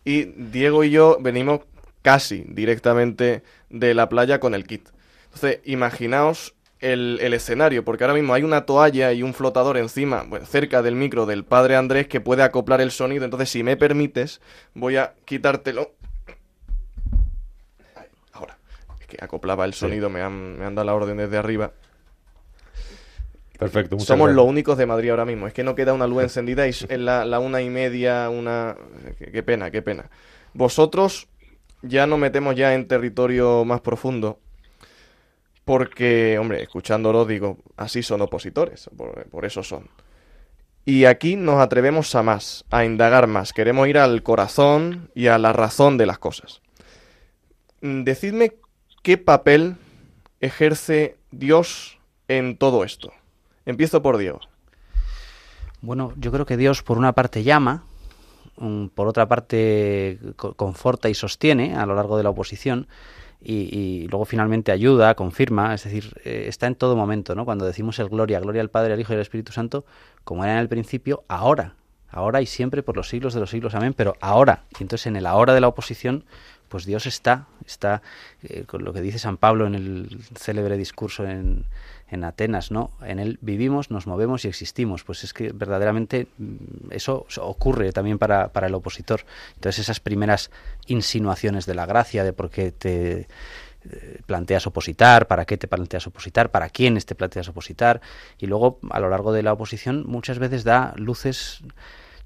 [0.05, 1.61] y Diego y yo venimos
[2.03, 4.88] casi directamente de la playa con el kit.
[5.25, 10.25] Entonces, imaginaos el, el, escenario, porque ahora mismo hay una toalla y un flotador encima,
[10.29, 13.25] bueno, cerca del micro del padre Andrés que puede acoplar el sonido.
[13.25, 14.40] Entonces, si me permites,
[14.75, 15.92] voy a quitártelo
[19.12, 20.14] que acoplaba el sonido, sí.
[20.14, 21.73] me, han, me han dado la orden desde arriba.
[23.59, 23.99] Perfecto.
[24.01, 24.37] Somos gracias.
[24.37, 25.47] los únicos de Madrid ahora mismo.
[25.47, 28.77] Es que no queda una luz encendida y es la, la una y media, una...
[29.18, 30.11] Qué, qué, pena, qué pena.
[30.55, 31.29] Vosotros
[31.83, 34.40] ya nos metemos ya en territorio más profundo.
[35.64, 39.88] Porque, hombre, escuchándolo digo, así son opositores, por, eso son.
[40.85, 43.53] Y aquí nos atrevemos a más, a indagar más.
[43.53, 46.61] Queremos ir al corazón y a la razón de las cosas.
[47.81, 48.55] Decidme
[49.03, 49.77] ¿qué papel
[50.40, 53.12] ejerce Dios en todo esto?
[53.64, 54.48] Empiezo por Dios.
[55.81, 57.85] Bueno, yo creo que Dios por una parte llama,
[58.57, 62.88] um, por otra parte conforta y sostiene a lo largo de la oposición
[63.44, 67.44] y, y luego finalmente ayuda, confirma, es decir, eh, está en todo momento, ¿no?
[67.44, 69.85] Cuando decimos el gloria, gloria al Padre, al Hijo y al Espíritu Santo,
[70.24, 71.74] como era en el principio, ahora,
[72.09, 75.16] ahora y siempre por los siglos de los siglos, amén, pero ahora, y entonces en
[75.16, 76.24] el ahora de la oposición
[76.72, 78.00] pues Dios está, está
[78.42, 81.66] eh, con lo que dice San Pablo en el célebre discurso en,
[82.08, 82.92] en, Atenas, ¿no?
[83.02, 85.04] En él vivimos, nos movemos y existimos.
[85.04, 89.26] Pues es que verdaderamente mm, eso ocurre también para, para el opositor.
[89.56, 90.50] Entonces esas primeras
[90.87, 93.28] insinuaciones de la gracia, de por qué te
[93.90, 98.00] eh, planteas opositar, para qué te planteas opositar, para quiénes te planteas opositar,
[98.38, 101.62] y luego a lo largo de la oposición muchas veces da luces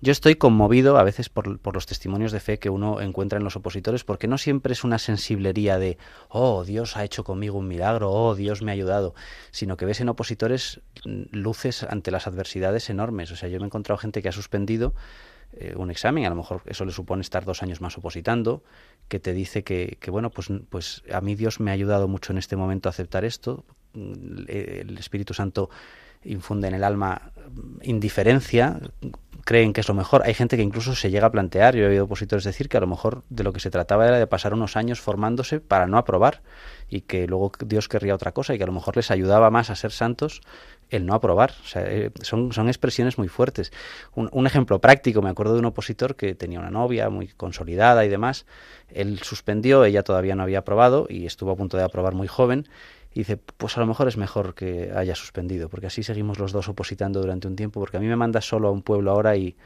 [0.01, 3.45] yo estoy conmovido a veces por, por, los testimonios de fe que uno encuentra en
[3.45, 5.97] los opositores, porque no siempre es una sensiblería de,
[6.29, 9.15] oh, Dios ha hecho conmigo un milagro, oh, Dios me ha ayudado,
[9.51, 13.31] sino que ves en opositores luces ante las adversidades enormes.
[13.31, 14.95] O sea, yo me he encontrado gente que ha suspendido
[15.55, 18.63] eh, un examen, a lo mejor eso le supone estar dos años más opositando,
[19.09, 22.33] que te dice que, que, bueno, pues, pues a mí Dios me ha ayudado mucho
[22.33, 25.71] en este momento a aceptar esto, el Espíritu Santo
[26.25, 27.33] infunde en el alma
[27.83, 28.81] indiferencia,
[29.47, 30.23] creen que es lo mejor.
[30.25, 32.81] Hay gente que incluso se llega a plantear, yo he oído opositores decir que a
[32.81, 35.99] lo mejor de lo que se trataba era de pasar unos años formándose para no
[35.99, 36.43] aprobar
[36.89, 39.71] y que luego Dios querría otra cosa y que a lo mejor les ayudaba más
[39.71, 40.43] a ser santos
[40.91, 41.53] el no aprobar.
[41.77, 43.73] Eh, son, son expresiones muy fuertes.
[44.15, 48.05] Un, un, ejemplo práctico, me acuerdo de un opositor que tenía una novia muy consolidada
[48.05, 48.47] y demás.
[48.89, 52.69] Él suspendió, ella todavía no había aprobado y estuvo a punto de aprobar muy joven.
[53.17, 56.53] Y dice, pues a lo mejor es mejor que haya suspendido, porque así seguimos los
[56.53, 59.37] dos opositando durante un tiempo, porque a mí me manda solo a un pueblo ahora
[59.37, 59.57] y,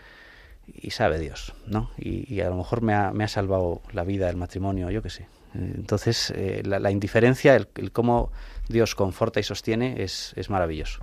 [0.72, 1.90] y sabe Dios, ¿no?
[1.98, 5.02] Y, y, a lo mejor me ha, me ha salvado la vida, el matrimonio, yo
[5.02, 5.26] qué sé.
[5.52, 8.30] Entonces, eh, la, la, indiferencia, el, el, cómo
[8.68, 11.00] Dios conforta y sostiene, es, es maravilloso.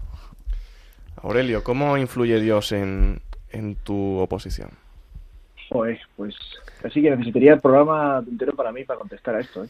[1.18, 4.70] Aurelio, ¿cómo influye Dios en, en tu oposición?
[5.70, 6.34] Pues, pues
[6.82, 9.66] casi que necesitaría el programa entero para mí para contestar a esto.
[9.66, 9.70] ¿eh?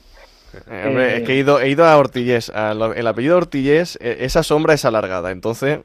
[0.70, 2.50] Eh, hombre, eh, es que he ido, he ido a Ortillés.
[2.50, 5.80] A lo, el apellido Ortillés, eh, esa sombra es alargada, entonces...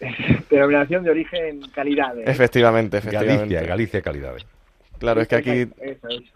[0.50, 2.14] Denominación de origen calidad.
[2.24, 3.54] Efectivamente, efectivamente.
[3.54, 4.34] Galicia, Galicia calidad.
[4.98, 5.68] Claro, es que aquí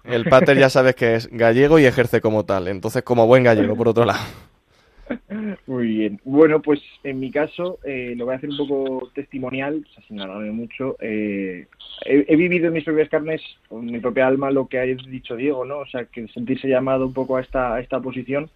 [0.04, 3.76] el pater ya sabes que es gallego y ejerce como tal, entonces como buen gallego,
[3.76, 4.20] por otro lado.
[5.66, 6.20] Muy bien.
[6.24, 10.04] Bueno, pues en mi caso eh, lo voy a hacer un poco testimonial, o sea,
[10.04, 10.96] sin alargarme mucho.
[11.00, 11.66] Eh,
[12.04, 13.40] he, he, vivido en mis propias carnes,
[13.70, 15.78] en mi propia alma, lo que ha dicho Diego, ¿no?
[15.78, 18.50] O sea, que sentirse llamado un poco a esta, a esta posición.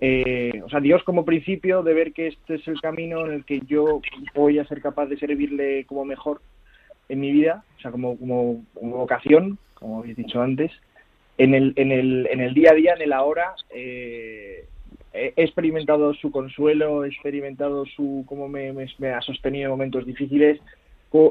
[0.00, 3.44] Eh, o sea, Dios como principio de ver que este es el camino en el
[3.44, 4.02] que yo
[4.34, 6.42] voy a ser capaz de servirle como mejor
[7.08, 10.72] en mi vida, o sea, como, como, como vocación, como habéis dicho antes.
[11.38, 14.66] En el, en, el, en el día a día, en el ahora, eh,
[15.16, 18.70] he experimentado su consuelo, he experimentado su cómo me,
[19.14, 20.60] ha sostenido en momentos difíciles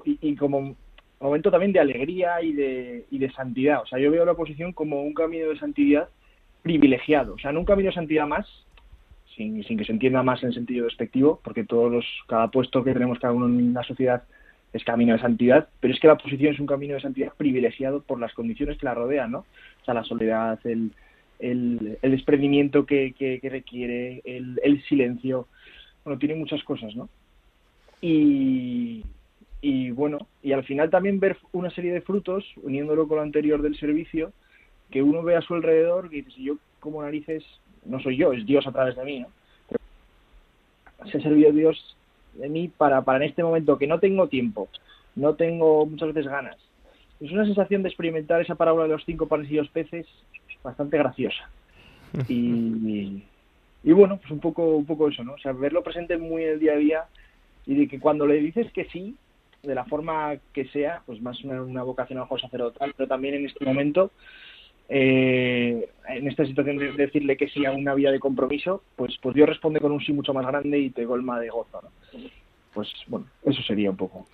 [0.06, 0.76] y, y, como
[1.20, 3.82] momento también de alegría y de, y de santidad.
[3.82, 6.10] O sea, yo veo la oposición como un camino de santidad
[6.62, 7.36] privilegiado.
[7.36, 8.48] O sea, no un camino de santidad más,
[9.36, 12.94] sin, sin que se entienda más en sentido despectivo, porque todos los, cada puesto que
[12.94, 14.24] tenemos cada uno en la sociedad
[14.74, 18.02] es camino de santidad, pero es que la oposición es un camino de santidad privilegiado
[18.02, 19.40] por las condiciones que la rodean, ¿no?
[19.40, 20.92] O sea, la soledad, el,
[21.40, 25.48] el, desprendimiento que, requiere, el, silencio,
[26.04, 27.10] bueno, tiene muchas cosas, ¿no?
[28.02, 29.04] Y,
[29.62, 33.62] y bueno, y al final también ver una serie de frutos, uniéndolo con lo anterior
[33.62, 34.32] del servicio,
[34.92, 37.44] que uno ve a su alrededor y dice, yo como narices,
[37.86, 39.28] no soy yo, es Dios a través de mí, ¿no?
[41.10, 41.96] Se ha servido Dios
[42.34, 44.70] de mí para, para en este momento que no tengo tiempo,
[45.16, 46.58] no tengo muchas veces ganas.
[47.20, 50.06] Es una sensación de experimentar esa parábola de los cinco panes y los peces
[50.66, 51.50] bastante graciosa.
[52.30, 53.24] Y,
[53.84, 55.34] y, bueno, pues un poco, un poco eso, ¿no?
[55.34, 57.04] O sea, verlo presente muy en el día a día
[57.66, 59.16] y de que cuando le dices que sí,
[59.64, 63.08] de la forma que sea, pues más una, una vocación a lo mejor sacerdotal, pero
[63.08, 64.12] también en este momento,
[64.88, 69.36] eh, en esta situación de decirle que sí a una vía de compromiso, pues, pues
[69.36, 71.90] Dios responde con un sí mucho más grande y te colma de gozo, ¿no?
[72.74, 74.28] Pues bueno, eso sería un poco.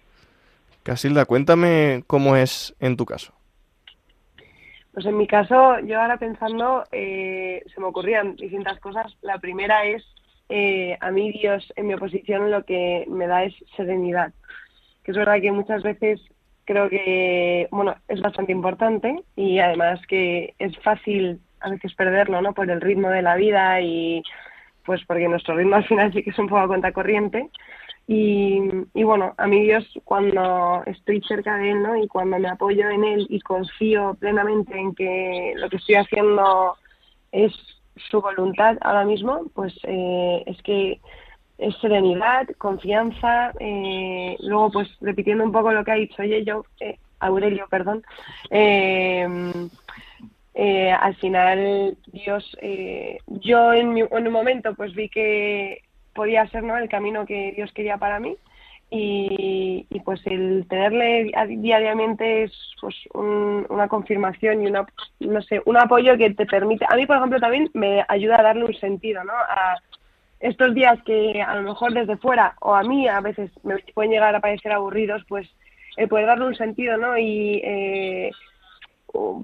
[0.84, 3.34] Casilda, cuéntame cómo es en tu caso.
[4.94, 9.16] Pues en mi caso, yo ahora pensando, eh, se me ocurrían distintas cosas.
[9.22, 10.04] La primera es,
[10.50, 14.34] eh, a mí Dios en mi oposición lo que me da es serenidad.
[15.04, 16.20] Que es verdad que muchas veces
[16.66, 22.54] creo que, bueno, es bastante importante y además que es fácil a veces perderlo, ¿no?
[22.54, 24.22] Por el ritmo de la vida y
[24.86, 27.50] pues porque nuestro ritmo al final sí que es un poco a cuenta corriente.
[28.14, 31.96] Y, bueno, a mí Dios cuando estoy cerca de Él ¿no?
[31.96, 36.76] y cuando me apoyo en Él y confío plenamente en que lo que estoy haciendo
[37.32, 37.54] es
[37.96, 41.00] su voluntad ahora mismo, pues eh, es que
[41.58, 46.66] es serenidad, confianza, eh, luego pues repitiendo un poco lo que ha dicho oye, yo,
[46.82, 48.04] eh, Aurelio, perdón,
[48.50, 49.56] eh,
[51.00, 52.58] al final Dios,
[53.28, 55.82] yo en, mi, en un momento pues vi que
[56.14, 56.78] podía ser ¿no?
[56.78, 58.36] el camino que Dios quería para mí.
[58.94, 64.86] Y, pues el tenerle diariamente es pues un, una confirmación y una
[65.22, 68.44] no sé un apoyo que te permite a mí por ejemplo también me ayuda a
[68.44, 69.78] darle un sentido no a
[70.42, 74.12] estos días que a lo mejor desde fuera o a mí a veces me pueden
[74.12, 75.48] llegar a parecer aburridos pues
[75.96, 78.32] el poder darle un sentido no y eh,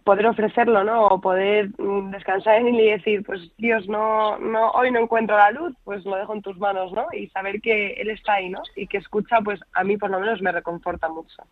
[0.04, 1.08] poder ofrecerlo, ¿no?
[1.08, 5.38] O poder mm, descansar en él y decir, pues Dios, no, no, hoy no encuentro
[5.38, 7.08] la luz, pues lo dejo en tus manos, ¿no?
[7.14, 8.62] Y saber que Él está ahí, ¿no?
[8.76, 11.44] Y que escucha, pues a mí por lo menos me reconforta mucho.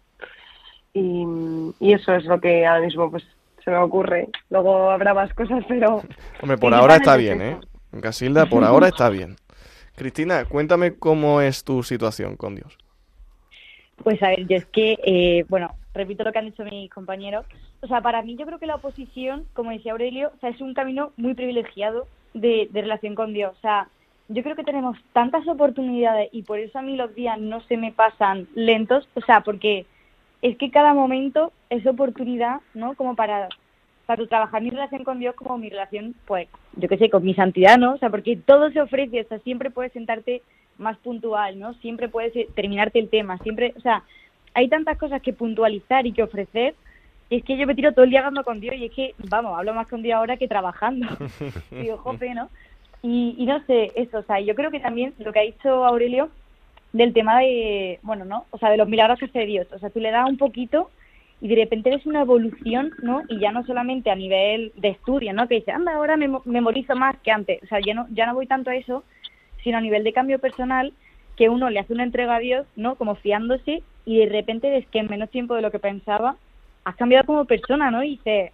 [0.94, 1.26] y,
[1.80, 3.26] y eso es lo que ahora mismo pues
[3.66, 4.30] se me ocurre.
[4.50, 6.02] Luego habrá más cosas, pero...
[6.42, 7.60] Hombre, por ahora está bien, ¿eh?
[8.02, 9.36] Casilda, por ahora está bien.
[9.96, 12.78] Cristina, cuéntame cómo es tu situación con Dios.
[14.04, 17.46] Pues a ver, yo es que, eh, bueno, repito lo que han dicho mis compañeros.
[17.82, 20.62] O sea, para mí yo creo que la oposición, como decía Aurelio, o sea, es
[20.62, 23.56] un camino muy privilegiado de, de relación con Dios.
[23.58, 23.88] O sea,
[24.28, 27.78] yo creo que tenemos tantas oportunidades y por eso a mí los días no se
[27.78, 29.08] me pasan lentos.
[29.14, 29.86] O sea, porque
[30.42, 32.96] es que cada momento es oportunidad, ¿no?
[32.96, 33.50] Como para,
[34.06, 37.34] para trabajar mi relación con Dios como mi relación, pues, yo qué sé, con mi
[37.34, 37.94] santidad, ¿no?
[37.94, 40.42] O sea, porque todo se ofrece, o sea, siempre puedes sentarte
[40.78, 41.74] más puntual, ¿no?
[41.76, 44.04] Siempre puedes eh, terminarte el tema, siempre, o sea,
[44.54, 46.76] hay tantas cosas que puntualizar y que ofrecer,
[47.30, 49.16] y es que yo me tiro todo el día hablando con Dios y es que,
[49.30, 51.08] vamos, hablo más con Dios ahora que trabajando.
[51.72, 52.50] Digo, jope, ¿no?
[53.02, 55.86] Y, y no sé, eso, o sea, yo creo que también lo que ha dicho
[55.86, 56.30] Aurelio
[56.96, 58.46] del tema de, bueno, ¿no?
[58.52, 59.68] O sea, de los milagros que hace Dios.
[59.74, 60.90] O sea, tú le das un poquito
[61.42, 63.22] y de repente ves una evolución, ¿no?
[63.28, 65.48] Y ya no solamente a nivel de estudio, ¿no?
[65.48, 67.62] Que dice, anda, ahora me memorizo más que antes.
[67.64, 69.04] O sea, ya no, ya no voy tanto a eso,
[69.66, 70.94] sino a nivel de cambio personal,
[71.36, 72.96] que uno le hace una entrega a Dios, ¿no?
[72.96, 76.38] Como fiándose y de repente ves que en menos tiempo de lo que pensaba
[76.84, 78.04] has cambiado como persona, ¿no?
[78.04, 78.54] Y dices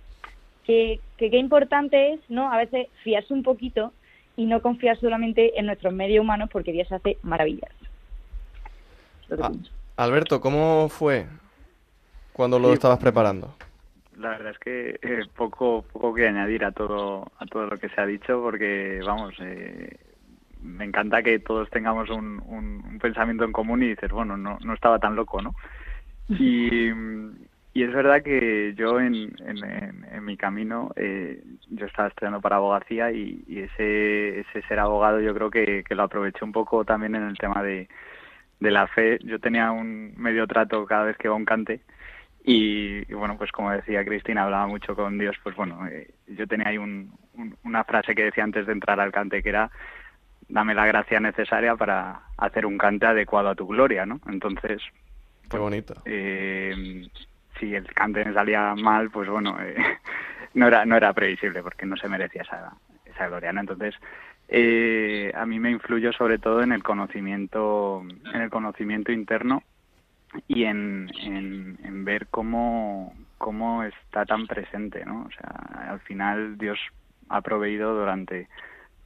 [0.65, 2.49] que qué importante es, ¿no?
[2.51, 3.91] A veces fiarse un poquito
[4.37, 7.71] y no confiar solamente en nuestros medios humanos porque Dios hace maravillas.
[9.37, 9.51] Ah,
[9.97, 11.27] Alberto, ¿cómo fue
[12.31, 13.53] cuando lo Sí, estabas preparando?
[14.17, 17.89] La verdad es que eh, poco poco que añadir a todo a todo lo que
[17.89, 19.97] se ha dicho porque vamos eh,
[20.61, 24.73] me encanta que todos tengamos un, un, pensamiento en común y dices bueno no no
[24.73, 25.55] estaba tan loco no
[26.29, 26.89] y,
[27.73, 32.57] y es verdad que yo en, en, en- mi camino eh, yo estaba estudiando para
[32.57, 36.85] abogacía y, y ese ese ser abogado yo creo que, que lo aproveché un poco
[36.85, 37.87] también en el tema de
[38.59, 39.17] de la fe.
[39.23, 41.81] Yo tenía un medio trato cada vez que iba a un cante
[42.43, 46.47] y, y bueno, pues como decía Cristina, hablaba mucho con Dios, pues bueno, eh, yo
[46.47, 49.71] tenía ahí un- un- una frase que decía antes de entrar al cante que era,
[50.51, 54.19] dame la gracia necesaria para hacer un cante adecuado a tu gloria, ¿no?
[54.27, 54.81] Entonces,
[55.49, 55.95] Qué bonito.
[56.05, 57.07] eh,
[57.59, 59.75] si el cante me salía mal, pues bueno, eh,
[60.53, 62.73] no era no era previsible porque no se merecía esa,
[63.05, 63.61] esa gloria, ¿no?
[63.61, 63.95] Entonces,
[64.49, 69.63] eh, a mí me influyó sobre todo en el conocimiento, en el conocimiento interno
[70.47, 75.23] y en, en, en ver cómo, cómo está tan presente, ¿no?
[75.23, 76.79] O sea, al final Dios
[77.29, 78.49] ha proveído durante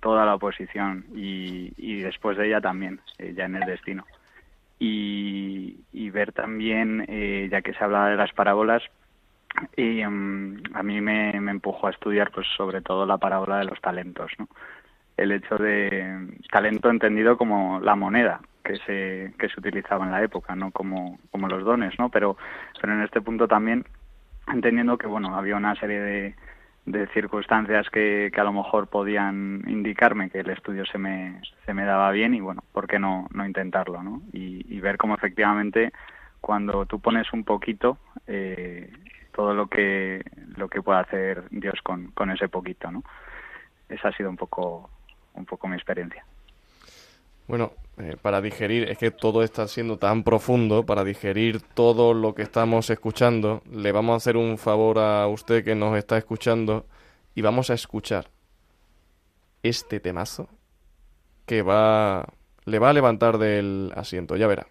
[0.05, 4.05] toda la oposición y, y después de ella también, eh, ya en el destino.
[4.77, 8.83] Y, y ver también, eh, ya que se hablaba de las parábolas,
[9.75, 13.65] y mm, a mí me, me empujó a estudiar pues sobre todo la parábola de
[13.65, 14.47] los talentos, ¿no?
[15.17, 20.21] El hecho de talento entendido como la moneda que se, que se utilizaba en la
[20.21, 22.09] época, no como, como los dones, ¿no?
[22.09, 22.37] Pero,
[22.79, 23.83] pero en este punto también
[24.53, 26.35] entendiendo que bueno había una serie de,
[26.85, 31.73] de circunstancias que, que a lo mejor podían indicarme que el estudio se me, se
[31.73, 34.03] me daba bien y bueno, ¿por qué no, no intentarlo?
[34.03, 34.21] ¿no?
[34.31, 35.91] Y, y ver cómo efectivamente
[36.41, 38.91] cuando tú pones un poquito, eh,
[39.33, 40.23] todo lo que,
[40.55, 42.91] lo que puede hacer Dios con, con ese poquito.
[42.91, 43.03] ¿no?
[43.89, 44.89] Esa ha sido un poco,
[45.33, 46.23] un poco mi experiencia.
[47.47, 52.33] Bueno, eh, para digerir, es que todo está siendo tan profundo, para digerir todo lo
[52.33, 56.87] que estamos escuchando, le vamos a hacer un favor a usted que nos está escuchando
[57.35, 58.29] y vamos a escuchar
[59.63, 60.49] este temazo
[61.45, 62.27] que va
[62.65, 64.67] le va a levantar del asiento, ya verá.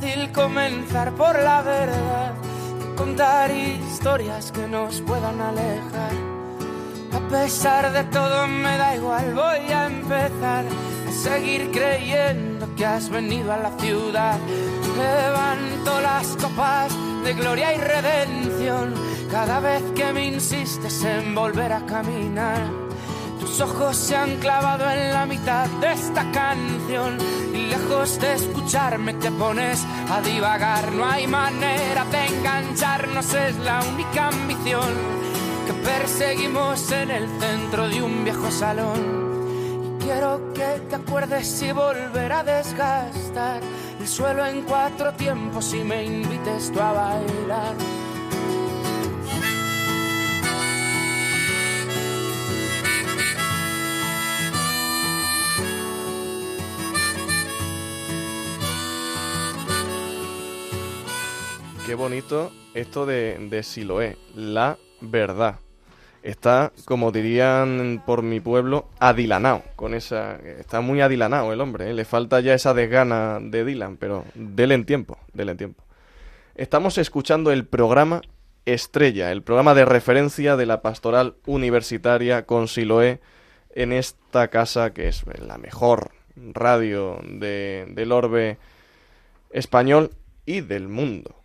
[0.00, 2.32] Fácil comenzar por la verdad
[2.78, 6.12] que contar historias que nos puedan alejar.
[7.12, 10.64] A pesar de todo me da igual, voy a empezar
[11.08, 14.38] a seguir creyendo que has venido a la ciudad.
[14.96, 16.92] Levanto las copas
[17.24, 18.94] de gloria y redención
[19.30, 22.60] cada vez que me insistes en volver a caminar.
[23.38, 27.18] Tus ojos se han clavado en la mitad de esta canción
[27.90, 30.92] de escucharme te pones a divagar.
[30.92, 34.94] No hay manera de engancharnos, es la única ambición
[35.66, 39.98] que perseguimos en el centro de un viejo salón.
[39.98, 43.60] Y quiero que te acuerdes y volver a desgastar
[43.98, 47.74] el suelo en cuatro tiempos y me invites tú a bailar.
[61.90, 65.56] Qué bonito esto de, Siloé, la verdad.
[66.22, 70.36] Está, como dirían por mi pueblo, adilanao, con esa...
[70.36, 71.94] Está muy adilanao el hombre, ¿eh?
[71.94, 75.82] le falta ya esa desgana de Dylan, pero déle en tiempo, déle en tiempo.
[76.54, 78.20] Estamos escuchando el programa
[78.66, 83.18] Estrella, el programa de referencia de la pastoral universitaria con Siloé
[83.74, 88.58] en esta casa que es la mejor radio de, del orbe
[89.50, 90.12] español
[90.46, 91.39] y del mundo,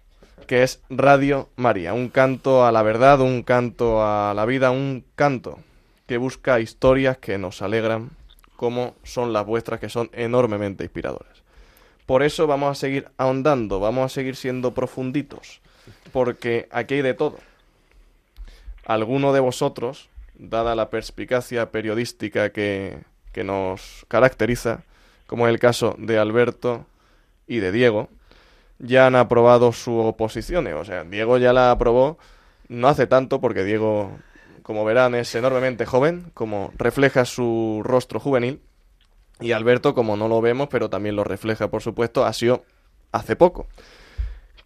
[0.45, 5.03] que es Radio María, un canto a la verdad, un canto a la vida, un
[5.15, 5.59] canto
[6.07, 8.11] que busca historias que nos alegran,
[8.55, 11.43] como son las vuestras, que son enormemente inspiradoras.
[12.05, 15.61] Por eso vamos a seguir ahondando, vamos a seguir siendo profunditos,
[16.11, 17.39] porque aquí hay de todo.
[18.85, 22.99] Alguno de vosotros, dada la perspicacia periodística que,
[23.31, 24.83] que nos caracteriza,
[25.25, 26.85] como es el caso de Alberto
[27.47, 28.09] y de Diego,
[28.79, 30.67] ya han aprobado su oposición.
[30.67, 32.17] O sea, Diego ya la aprobó
[32.67, 34.11] no hace tanto, porque Diego,
[34.63, 38.61] como verán, es enormemente joven, como refleja su rostro juvenil.
[39.39, 42.63] Y Alberto, como no lo vemos, pero también lo refleja, por supuesto, ha sido
[43.11, 43.67] hace poco.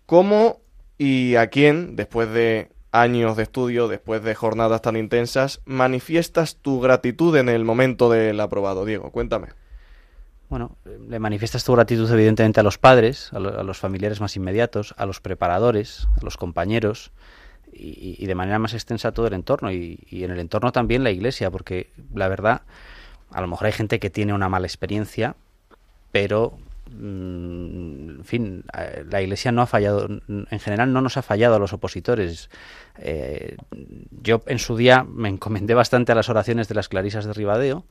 [0.06, 0.62] ¿Cómo
[0.98, 6.80] y a quién, después de años de estudio, después de jornadas tan intensas, manifiestas tu
[6.80, 8.86] gratitud en el momento del aprobado?
[8.86, 9.50] Diego, cuéntame.
[10.50, 10.78] Bueno,
[11.08, 15.06] le manifiestas tu gratitud evidentemente a los padres, a, a los familiares más inmediatos, a
[15.06, 17.12] los preparadores, a los compañeros
[17.72, 21.12] y, de manera más extensa a todo el entorno y, en el entorno también la
[21.12, 22.62] iglesia, porque la verdad,
[23.32, 25.36] a lo mejor hay gente que tiene una mala experiencia,
[26.12, 26.58] pero
[26.92, 28.64] mm, en fin,
[29.10, 32.50] la Iglesia no ha fallado, en general no nos ha fallado a los opositores.
[32.98, 33.58] Eh,
[34.22, 37.86] yo en su día me encomendé bastante a las oraciones de las clarisas de Ribadeo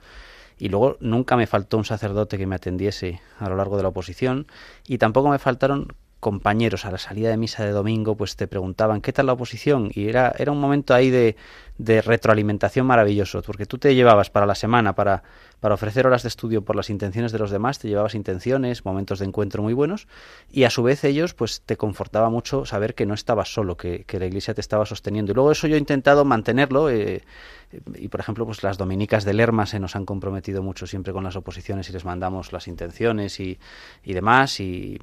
[0.58, 3.90] y luego nunca me faltó un sacerdote que me atendiese a lo largo de la
[3.90, 4.46] oposición
[4.86, 5.88] y tampoco me faltaron
[6.20, 6.84] compañeros.
[6.84, 10.08] A la salida de misa de domingo pues te preguntaban qué tal la oposición y
[10.08, 11.36] era, era un momento ahí de,
[11.78, 15.22] de retroalimentación maravilloso porque tú te llevabas para la semana para,
[15.60, 19.18] para ofrecer horas de estudio por las intenciones de los demás te llevabas intenciones momentos
[19.18, 20.06] de encuentro muy buenos
[20.50, 24.04] y a su vez ellos pues te confortaba mucho saber que no estabas solo que,
[24.04, 25.32] que la iglesia te estaba sosteniendo.
[25.32, 27.22] Y luego eso yo he intentado mantenerlo eh,
[27.96, 31.24] y por ejemplo pues las dominicas de Lerma se nos han comprometido mucho siempre con
[31.24, 33.58] las oposiciones y les mandamos las intenciones y,
[34.02, 34.98] y demás y,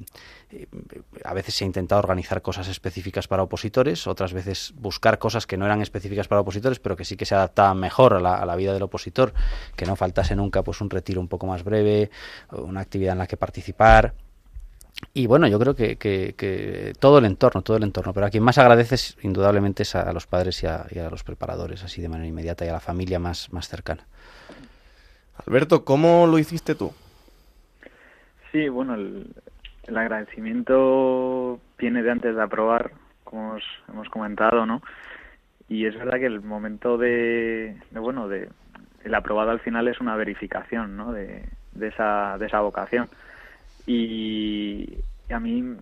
[1.24, 5.56] a veces se ha intentado organizar cosas específicas para opositores otras veces buscar cosas que
[5.56, 8.46] no eran específicas para opositores pero que sí que se adaptaban mejor a la, a
[8.46, 9.32] la vida del opositor
[9.74, 12.10] que no faltase nunca pues un retiro un poco más breve
[12.52, 14.14] una actividad en la que participar
[15.12, 18.30] y bueno, yo creo que, que, que, todo el entorno, todo el entorno, pero a
[18.30, 21.84] quien más agradeces indudablemente es a, a los padres y a, y a, los preparadores,
[21.84, 24.06] así de manera inmediata, y a la familia más, más cercana.
[25.46, 26.92] Alberto, ¿cómo lo hiciste tú?
[28.52, 29.26] Sí, bueno, el,
[29.86, 32.92] el agradecimiento viene de antes de aprobar,
[33.24, 34.80] como os hemos comentado, ¿no?
[35.68, 38.48] Y es verdad que el momento de, de bueno, de
[39.06, 41.12] el aprobado al final es una verificación, ¿no?
[41.12, 41.44] De,
[41.76, 43.08] de esa, de esa vocación
[43.86, 44.98] y,
[45.30, 45.76] a mí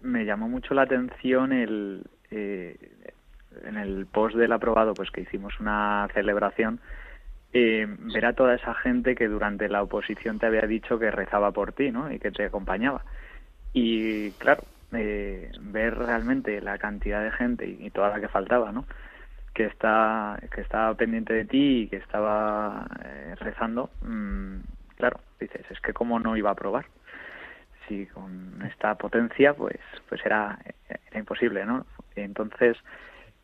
[0.00, 2.76] me llamó mucho la atención el eh,
[3.64, 6.80] en el post del aprobado pues que hicimos una celebración
[7.52, 11.50] eh, ver a toda esa gente que durante la oposición te había dicho que rezaba
[11.52, 12.12] por ti ¿no?
[12.12, 13.02] y que te acompañaba
[13.72, 14.62] y claro
[14.92, 18.84] eh, ver realmente la cantidad de gente y, y, toda la que faltaba no
[19.58, 24.58] que está que estaba pendiente de ti y que estaba eh, rezando mmm,
[24.96, 26.86] claro dices es que cómo no iba a aprobar
[27.90, 30.56] y con esta potencia pues pues era,
[30.88, 32.76] era imposible no entonces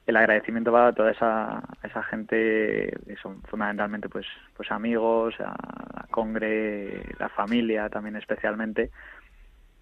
[0.06, 5.56] el agradecimiento va a toda esa esa gente que son fundamentalmente pues pues amigos a
[5.96, 8.90] la congre la familia también especialmente.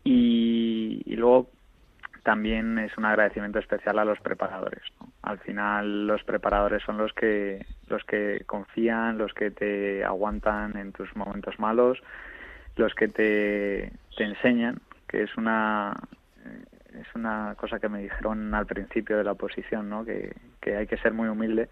[0.05, 1.49] Y luego
[2.23, 5.09] también es un agradecimiento especial a los preparadores ¿no?
[5.23, 10.93] al final los preparadores son los que los que confían los que te aguantan en
[10.93, 12.03] tus momentos malos
[12.77, 15.95] los que te, te enseñan, que es una
[16.95, 20.05] es una cosa que me dijeron al principio de la oposición, ¿no?
[20.05, 21.71] Que, que hay que ser muy humilde.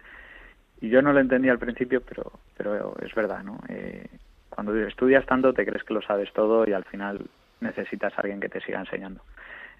[0.79, 3.59] Y yo no lo entendí al principio, pero pero es verdad, ¿no?
[3.69, 4.07] Eh,
[4.49, 7.21] cuando estudias tanto te crees que lo sabes todo y al final
[7.59, 9.21] necesitas a alguien que te siga enseñando.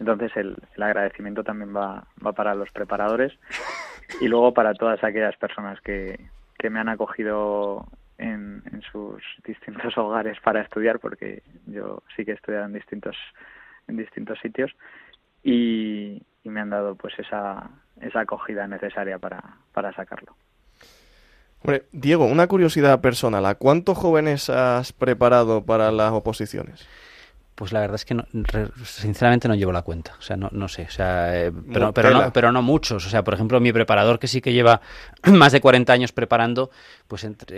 [0.02, 3.32] Entonces el, agradecimiento también va, va para los preparadores
[4.20, 6.20] y luego para todas aquellas personas que,
[6.58, 7.86] que me han acogido
[8.18, 13.16] en, en, sus distintos hogares para estudiar, porque yo sí que he estudiado en distintos,
[13.88, 14.72] en distintos sitios
[15.44, 17.70] y, y me han dado pues esa,
[18.02, 20.36] esa acogida necesaria para, para sacarlo.
[21.92, 23.46] Diego, una curiosidad personal.
[23.46, 26.88] ¿A cuántos jóvenes has preparado para las oposiciones?
[27.62, 28.26] Pues la verdad es que no,
[28.86, 30.16] sinceramente no llevo la cuenta.
[30.18, 30.88] O sea, no, no sé.
[30.90, 33.06] O sea, eh, pero, No, pero, no, pero no muchos.
[33.06, 34.82] O sea, por ejemplo, mi preparador, que sí que lleva
[35.32, 36.72] más de 40 años preparando,
[37.08, 37.56] pues entre,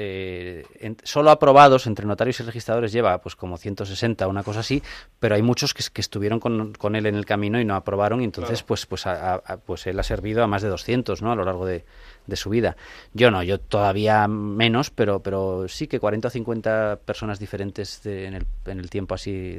[0.59, 4.83] eh, en- solo aprobados entre notarios y registradores lleva pues como 160, una cosa así,
[5.21, 8.19] pero hay muchos que, que estuvieron con, con él en el camino y no aprobaron
[8.19, 8.67] y entonces Claro.
[8.67, 11.31] pues pues a- a- pues él ha servido a más de 200, ¿no?
[11.31, 11.85] A lo largo de,
[12.27, 12.75] de su vida.
[13.13, 18.33] Yo no, yo todavía menos, pero pero sí que 40 o 50 personas diferentes en,
[18.33, 19.57] el, en el tiempo así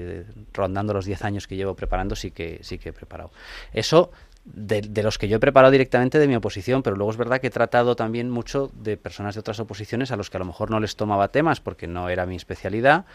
[0.53, 3.31] rondando los 10 años que llevo preparando sí que sí que he preparado.
[3.73, 4.11] Eso
[4.45, 7.41] de, de los que yo he preparado directamente de mi oposición, pero luego es verdad
[7.41, 10.47] que he tratado también mucho de personas de otras oposiciones a los que a lo
[10.47, 13.07] mejor no les tomaba temas porque no era mi especialidad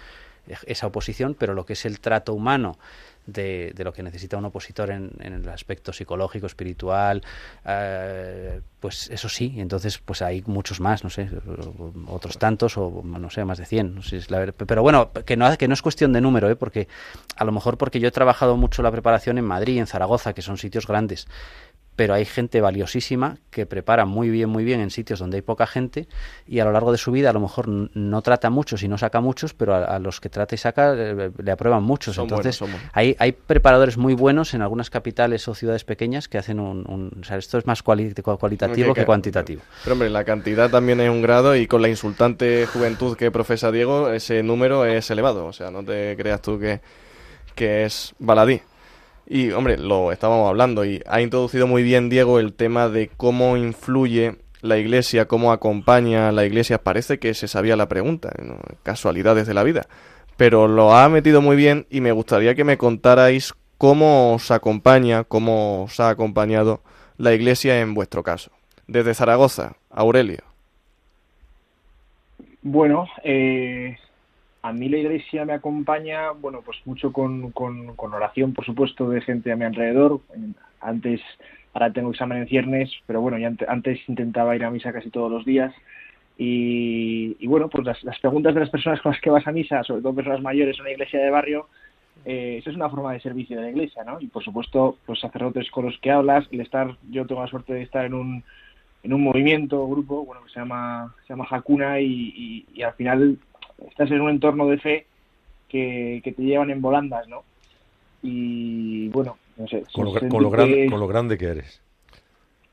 [0.65, 2.77] esa oposición, pero lo que es el trato humano
[3.25, 7.21] de, lo que necesita un opositor en, en el aspecto psicológico, espiritual,
[7.65, 11.29] eh, pues eso sí, entonces pues hay muchos más, no sé,
[12.07, 15.11] otros tantos o no sé, más de 100, no sé, es la ver- pero bueno,
[15.25, 16.55] que no, que no es cuestión de número, ¿eh?
[16.55, 16.87] porque
[17.35, 20.41] a lo mejor porque yo he trabajado mucho la preparación en Madrid, en Zaragoza, que
[20.41, 21.27] son sitios grandes,
[21.99, 25.67] pero hay gente valiosísima que prepara muy bien, muy bien en sitios donde hay poca
[25.67, 26.07] gente
[26.47, 28.97] y a lo largo de su vida a lo mejor no trata muchos y no
[28.97, 32.15] saca muchos, pero a, a los que trata y saca eh, le aprueban muchos.
[32.15, 32.89] Son Entonces, buenos, son buenos.
[32.93, 36.85] Hay, hay preparadores muy buenos en algunas capitales o ciudades pequeñas que hacen un...
[36.89, 39.61] un- o sea, esto es más cuali- cualitativo que, que- cuantitativo.
[39.83, 43.73] Pero hombre, la cantidad también es un grado y con la insultante juventud que profesa
[43.73, 45.47] Diego, ese número es elevado.
[45.47, 46.79] O sea, no te creas tú que,
[47.55, 48.61] que es baladí.
[49.31, 53.57] Y hombre, lo estábamos hablando y ha introducido muy bien Diego el tema de cómo
[53.57, 56.81] influye la iglesia, cómo acompaña la iglesia.
[56.81, 58.31] Parece que se sabía la pregunta,
[58.81, 59.85] casualidades de la vida.
[60.35, 65.23] Pero lo ha metido muy bien y me gustaría que me contarais cómo os acompaña,
[65.23, 66.81] cómo os ha acompañado
[67.17, 68.49] la iglesia en vuestro caso.
[68.87, 70.39] Desde Zaragoza, Aurelio.
[72.63, 73.95] Bueno, eh,
[74.61, 79.09] a mí la iglesia me acompaña, bueno, pues mucho con, con, con oración, por supuesto,
[79.09, 80.19] de gente a mi alrededor.
[80.81, 81.21] Antes,
[81.73, 83.37] ahora tengo examen en ciernes, pero bueno,
[83.67, 85.73] antes intentaba ir a misa casi todos los días.
[86.37, 89.83] Y, bueno, pues las, las preguntas de las personas con las que vas a misa,
[89.83, 91.67] sobre todo personas mayores en una iglesia de barrio,
[92.25, 94.19] eh, eso es una forma de servicio de la iglesia, ¿no?
[94.19, 97.73] Y por supuesto, los sacerdotes con los que hablas, el estar, yo tengo la suerte
[97.73, 98.43] de estar en un,
[99.03, 103.37] en un movimiento, grupo, bueno, que se llama, se llama Hakuna y al final
[103.87, 105.05] estás en un entorno de fe
[105.67, 107.43] que, que te llevan en volandas, ¿no?
[108.21, 109.83] Y bueno, no sé.
[109.93, 111.81] Con lo, con lo grande, que con lo grande que eres.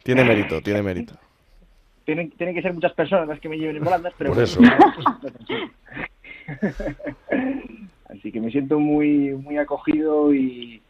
[0.03, 1.15] Tiene mérito, tiene mérito.
[2.05, 4.61] Tienen, tienen que ser muchas personas las que me lleven en volandas, pero Por eso.
[8.09, 10.81] Así que me siento muy, muy acogido y,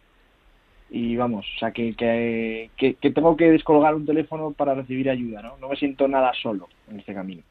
[0.91, 5.09] y vamos, o sea, que, que, que, que tengo que descolgar un teléfono para recibir
[5.09, 5.57] ayuda, ¿no?
[5.57, 7.43] No me siento nada solo en este camino.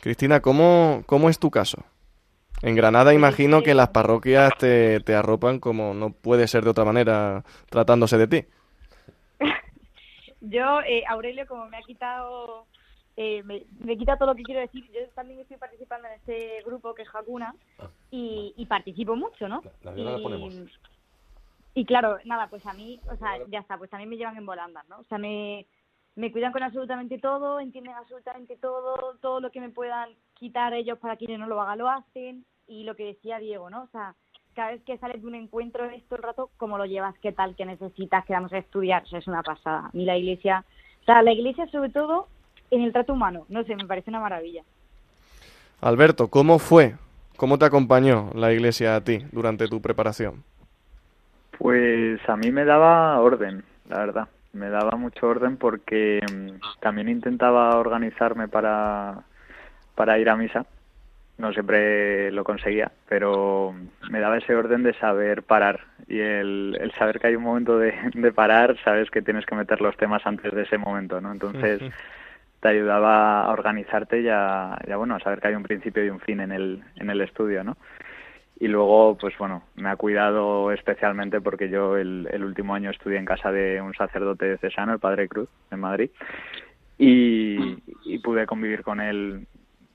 [0.00, 1.84] Cristina, ¿cómo, ¿cómo es tu caso?
[2.62, 6.84] En Granada imagino que las parroquias te, te arropan como no puede ser de otra
[6.84, 8.44] manera tratándose de ti.
[10.40, 12.66] Yo, eh, Aurelio, como me ha quitado,
[13.16, 16.62] eh, me, me quita todo lo que quiero decir, yo también estoy participando en este
[16.64, 17.54] grupo que es Hakuna
[18.10, 19.62] y, y participo mucho, ¿no?
[19.82, 20.54] La la Y- ponemos.
[21.74, 24.36] Y claro, nada, pues a mí, o sea, ya está, pues a mí me llevan
[24.36, 24.98] en volandas, ¿no?
[24.98, 25.66] O sea, me,
[26.16, 30.98] me cuidan con absolutamente todo, entienden absolutamente todo, todo lo que me puedan quitar ellos
[30.98, 32.44] para quienes no lo hagan, lo hacen.
[32.66, 33.82] Y lo que decía Diego, ¿no?
[33.82, 34.14] O sea,
[34.54, 37.18] cada vez que sales de un encuentro es todo el rato, ¿cómo lo llevas?
[37.18, 37.56] ¿Qué tal?
[37.56, 38.24] ¿Qué necesitas?
[38.26, 39.02] ¿Qué vamos a estudiar?
[39.02, 39.86] O sea, es una pasada.
[39.86, 40.64] A mí la iglesia,
[41.02, 42.28] o sea, la iglesia sobre todo
[42.70, 44.62] en el trato humano, no sé, me parece una maravilla.
[45.80, 46.94] Alberto, ¿cómo fue?
[47.36, 50.44] ¿Cómo te acompañó la iglesia a ti durante tu preparación?
[51.58, 54.28] Pues a mí me daba orden, la verdad.
[54.52, 59.20] Me daba mucho orden porque mm, también intentaba organizarme para,
[59.94, 60.66] para ir a misa.
[61.38, 63.74] No siempre lo conseguía, pero
[64.10, 65.80] me daba ese orden de saber parar.
[66.06, 69.54] Y el, el saber que hay un momento de, de parar, sabes que tienes que
[69.54, 71.32] meter los temas antes de ese momento, ¿no?
[71.32, 71.80] Entonces
[72.60, 76.04] te ayudaba a organizarte y a, y a, bueno, a saber que hay un principio
[76.04, 77.76] y un fin en el, en el estudio, ¿no?
[78.60, 83.18] Y luego, pues bueno, me ha cuidado especialmente porque yo el, el último año estudié
[83.18, 86.10] en casa de un sacerdote cesano, el Padre Cruz, en Madrid,
[86.98, 89.46] y, pude convivir con él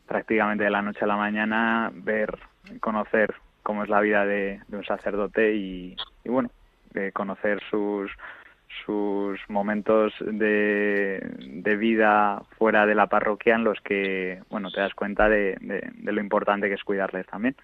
[0.07, 2.39] prácticamente de la noche a la mañana, ver,
[2.79, 5.95] conocer cómo es la vida de, un sacerdote y,
[6.25, 6.49] bueno,
[7.13, 8.11] conocer sus
[8.85, 14.93] sus momentos de, de vida fuera de la parroquia en los que bueno te das
[14.93, 17.55] cuenta de, de lo importante que es cuidarles también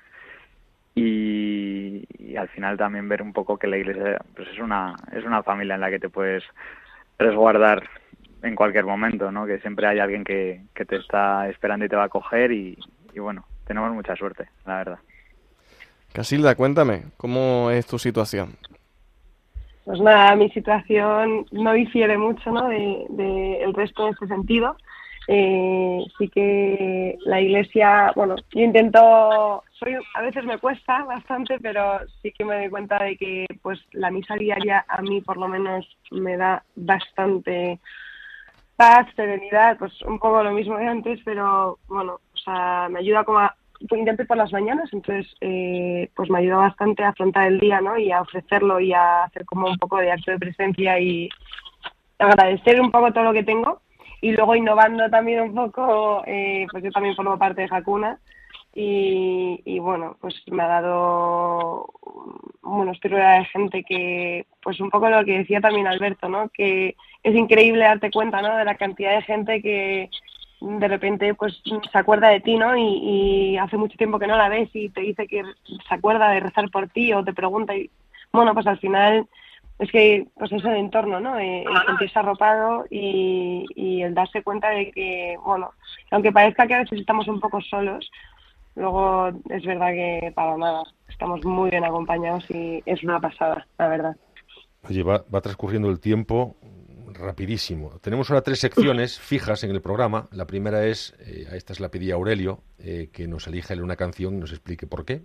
[0.95, 5.23] y, y, al final también ver un poco que la iglesia pues es una es
[5.23, 6.43] una familia en la que te puedes
[7.17, 7.87] resguardar
[8.43, 11.95] en cualquier momento no que siempre hay alguien que, que te está esperando y te
[11.95, 12.77] va a coger y,
[13.13, 14.99] y bueno tenemos mucha suerte la verdad
[16.13, 18.57] Casilda, cuéntame, ¿cómo es tu situación?
[19.85, 22.67] Pues nada, mi situación no difiere mucho ¿no?
[22.67, 24.75] de, de el resto en este sentido.
[25.27, 31.99] Eh, sí que la iglesia, bueno, yo intento, soy, a veces me cuesta bastante, pero
[32.21, 35.47] sí que me doy cuenta de que pues la misa diaria a mí por lo
[35.47, 37.79] menos me da bastante
[38.75, 43.23] paz, serenidad, pues un poco lo mismo de antes, pero bueno, o sea, me ayuda
[43.23, 43.55] como a,
[43.87, 47.79] pues intento por las mañanas, entonces eh, pues me ayuda bastante a afrontar el día,
[47.79, 47.97] ¿no?
[47.97, 51.29] Y a ofrecerlo y a hacer como un poco de acto de presencia y
[52.17, 53.81] agradecer un poco todo lo que tengo
[54.21, 58.19] y luego innovando también un poco, eh, pues yo también formo parte de Hakuna
[58.73, 61.89] y, y bueno, pues me ha dado,
[62.61, 66.49] bueno, estoy rodeada de gente que, pues un poco lo que decía también Alberto, ¿no?
[66.49, 68.55] Que es increíble darte cuenta, ¿no?
[68.55, 70.09] De la cantidad de gente que
[70.61, 71.59] de repente pues
[71.91, 72.77] se acuerda de ti, ¿no?
[72.77, 76.39] Y hace mucho tiempo que no la ves y te dice que se acuerda de
[76.39, 77.89] rezar por ti o te pregunta y
[78.31, 79.27] bueno, pues al final
[79.81, 81.39] es que pues es el entorno, ¿no?
[81.39, 85.71] Eh, el sentirse arropado y, y el darse cuenta de que, bueno,
[86.11, 88.11] aunque parezca que a veces estamos un poco solos,
[88.75, 93.87] luego es verdad que para nada, estamos muy bien acompañados y es una pasada, la
[93.87, 94.15] verdad.
[94.87, 96.55] Oye, va, va transcurriendo el tiempo
[97.11, 97.97] rapidísimo.
[98.01, 100.27] Tenemos ahora tres secciones fijas en el programa.
[100.31, 103.73] La primera es, eh, a esta es la pedí a Aurelio, eh, que nos elija
[103.73, 105.23] una canción y nos explique por qué.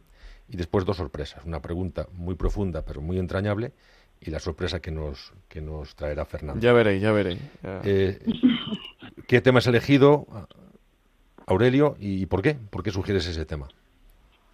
[0.49, 1.45] Y después dos sorpresas.
[1.45, 3.75] Una pregunta muy profunda pero muy entrañable
[4.27, 6.61] y la sorpresa que nos, que nos traerá Fernando.
[6.61, 7.41] Ya veréis, ya veréis.
[7.63, 7.81] ya.
[7.85, 8.19] Eh,
[9.27, 10.27] ¿Qué tema has elegido,
[11.47, 12.57] Aurelio, y por qué?
[12.71, 13.69] ¿Por qué sugieres ese tema?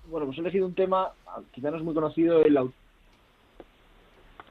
[0.08, 1.10] Bueno, pues he elegido un tema,
[1.52, 2.58] quizá no es muy conocido, el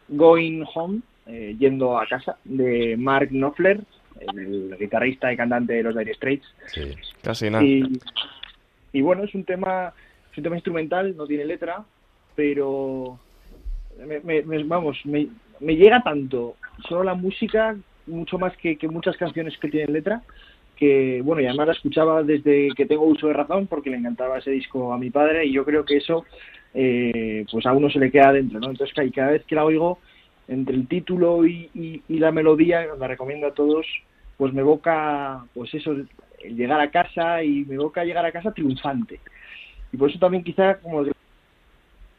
[0.09, 3.81] Going Home, eh, yendo a casa, de Mark Knopfler,
[4.19, 6.45] el guitarrista y cantante de los Dire Straits.
[6.67, 6.95] Sí.
[7.21, 7.63] Casi nada.
[7.63, 7.83] Y,
[8.93, 9.93] y bueno, es un tema,
[10.31, 11.83] es un tema instrumental, no tiene letra,
[12.35, 13.19] pero
[13.97, 15.29] me, me- vamos, me,
[15.75, 20.23] llega tanto solo la música, mucho más que, muchas canciones que tienen letra,
[20.75, 24.39] que bueno, y además la escuchaba desde que tengo uso de razón, porque le encantaba
[24.39, 26.25] ese disco a mi padre, y yo creo que eso
[26.73, 28.69] eh, pues a uno se le queda dentro, ¿no?
[28.71, 30.01] Entonces ca- cada vez que la oigo,
[30.47, 33.85] entre el título y, la melodía, la recomiendo a todos,
[34.37, 38.51] pues me evoca, pues eso, el llegar a casa y me evoca llegar a casa
[38.51, 39.21] triunfante.
[39.91, 41.03] Y por eso también quizá como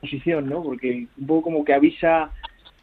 [0.07, 0.63] posición, ¿no?
[0.63, 2.31] Porque un poco como que avisa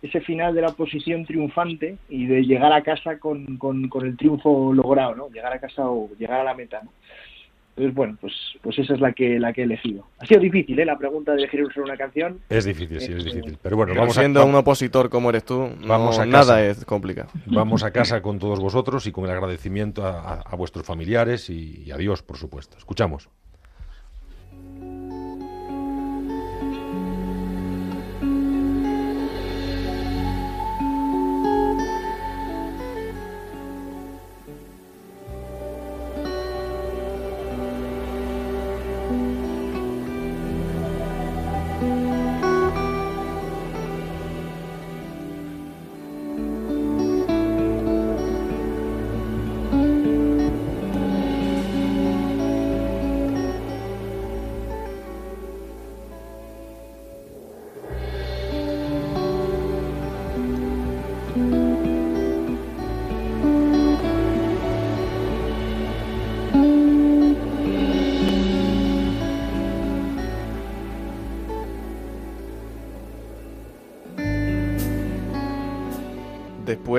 [0.02, 4.16] ese final de la posición triunfante y de llegar a casa con, con, con el
[4.18, 5.30] triunfo logrado, ¿no?
[5.30, 6.92] Llegar a casa o llegar a la meta, ¿no?
[7.76, 10.06] Entonces, bueno, pues, pues esa es la que, la que he elegido.
[10.20, 10.86] Ha sido difícil, ¿eh?
[10.86, 12.40] La pregunta de elegir solo una canción.
[12.50, 13.58] Es difícil, sí, es Eh, difícil.
[13.62, 16.64] Pero bueno, Pero vamos a, siendo un opositor como eres tú, no- Vamos a nada
[16.66, 17.30] es complicado.
[17.46, 21.50] vamos a casa con todos vosotros y con el agradecimiento a, a- a vuestros familiares
[21.50, 22.78] y, y a Dios, por supuesto.
[22.78, 23.30] Escuchamos.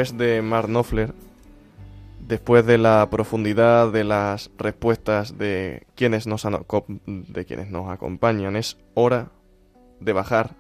[0.01, 1.13] Después de Mark Knopfler,
[2.27, 6.49] después de la profundidad de las respuestas de quienes nos,
[7.07, 9.29] de quienes nos acompañan, es hora
[10.01, 10.55] de bajar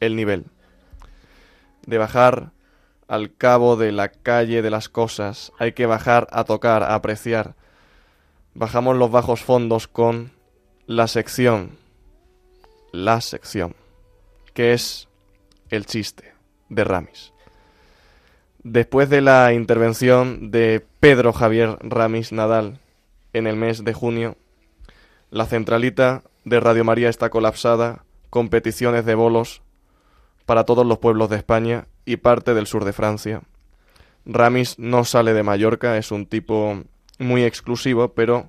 [0.00, 0.46] el nivel.
[1.86, 2.50] De bajar
[3.06, 5.52] al cabo de la calle de las cosas.
[5.60, 7.54] Hay que bajar a tocar, a apreciar.
[8.54, 10.32] Bajamos los bajos fondos con
[10.88, 11.78] la sección.
[12.90, 13.76] La sección.
[14.52, 15.08] Que es
[15.70, 16.34] el chiste
[16.70, 17.33] de Ramis.
[18.64, 22.80] Después de la intervención de Pedro Javier Ramis Nadal
[23.34, 24.38] en el mes de junio,
[25.30, 29.60] la centralita de Radio María está colapsada con peticiones de bolos
[30.46, 33.42] para todos los pueblos de España y parte del sur de Francia.
[34.24, 36.84] Ramis no sale de Mallorca, es un tipo
[37.18, 38.48] muy exclusivo, pero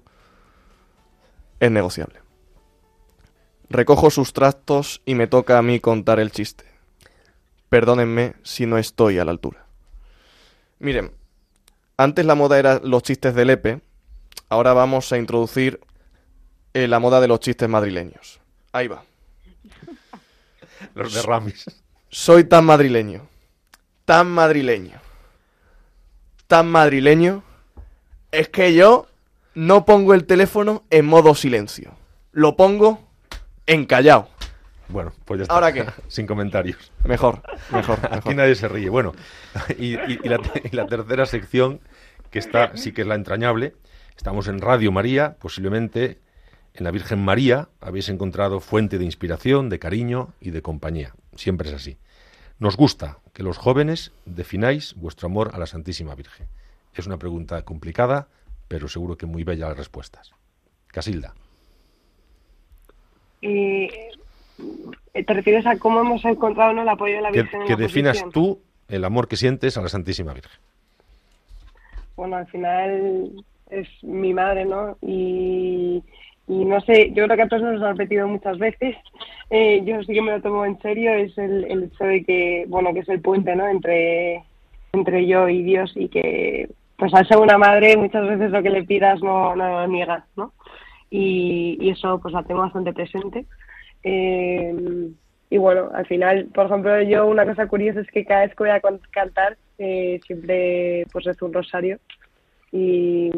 [1.59, 2.21] es negociable.
[3.69, 6.63] Recojo sus trastos y me toca a mí contar el chiste.
[7.67, 9.64] Perdónenme si no estoy a la altura.
[10.79, 11.11] Miren,
[11.97, 13.81] antes la moda era los chistes de Lepe,
[14.49, 15.79] ahora vamos a introducir
[16.73, 18.41] eh, la moda de los chistes madrileños.
[18.73, 19.03] Ahí va.
[20.93, 21.65] Los de Ramis.
[22.09, 23.27] Soy tan madrileño,
[24.03, 24.99] tan madrileño,
[26.47, 27.43] tan madrileño,
[28.31, 29.07] es que yo
[29.53, 31.95] no pongo el teléfono en modo silencio.
[32.31, 32.99] Lo pongo
[33.65, 34.29] en callao.
[34.89, 35.53] Bueno, pues ya está.
[35.55, 35.85] ¿Ahora qué?
[36.07, 36.91] Sin comentarios.
[37.03, 38.89] Mejor, mejor, Aquí nadie se ríe.
[38.89, 39.13] Bueno,
[39.77, 41.79] y, y- y la, y la tercera sección,
[42.31, 43.75] que está sí que es la entrañable,
[44.17, 46.19] estamos en Radio María, posiblemente
[46.73, 51.13] en la Virgen María habéis encontrado fuente de inspiración, de cariño y de compañía.
[51.35, 51.97] Siempre es así.
[52.59, 56.47] Nos gusta que los jóvenes defináis vuestro amor a la Santísima Virgen.
[56.93, 58.27] Es una pregunta complicada,
[58.67, 60.31] pero seguro que muy bella las respuestas.
[60.87, 61.33] Casilda.
[63.41, 63.89] Eh,
[65.13, 67.61] ¿Te refieres a cómo hemos encontrado ¿no, el apoyo de la Que, Virgen?
[67.61, 68.31] en que la definas oposición?
[68.31, 70.51] tú el amor que sientes a la Santísima Virgen.
[72.15, 73.31] Bueno, al final
[73.69, 74.97] es mi madre, ¿no?
[75.01, 76.03] Y,
[76.47, 78.95] y no sé, yo creo que a todos nos lo han repetido muchas veces.
[79.49, 82.65] Eh, yo sí que me lo tomo en serio, es el, el hecho de que,
[82.67, 83.67] bueno, que es el puente, ¿no?
[83.67, 84.43] Entre,
[84.93, 88.69] entre yo y Dios y que, pues al ser una madre, muchas veces lo que
[88.69, 90.53] le pidas no, no lo niegas, ¿no?
[91.09, 93.45] Y, y eso pues la tengo bastante presente.
[94.07, 95.09] Eh,
[95.49, 98.63] y bueno, al final, por ejemplo, yo una cosa curiosa es que cada vez que
[98.63, 98.81] voy a
[99.11, 101.99] cantar, eh, siempre pues rezo un rosario.
[102.71, 103.31] Y,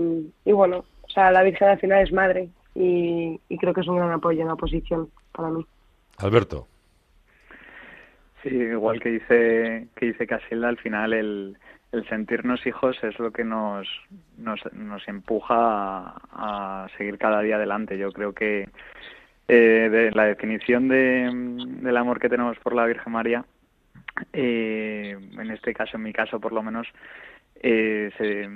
[0.45, 3.87] y bueno, o sea, la Virgen al final es madre y, y creo que es
[3.87, 5.65] un gran apoyo en la oposición para mí.
[6.17, 6.67] Alberto.
[8.43, 11.57] Sí, igual que dice, que dice Casilda, al final el,
[11.91, 13.87] el sentirnos hijos es lo que nos,
[14.37, 17.97] nos, nos empuja a, a seguir cada día adelante.
[17.97, 18.69] Yo creo que
[19.47, 21.29] eh, de la definición de,
[21.81, 23.45] del amor que tenemos por la Virgen María,
[24.33, 26.87] eh, en este caso, en mi caso por lo menos,
[27.61, 28.49] eh, se,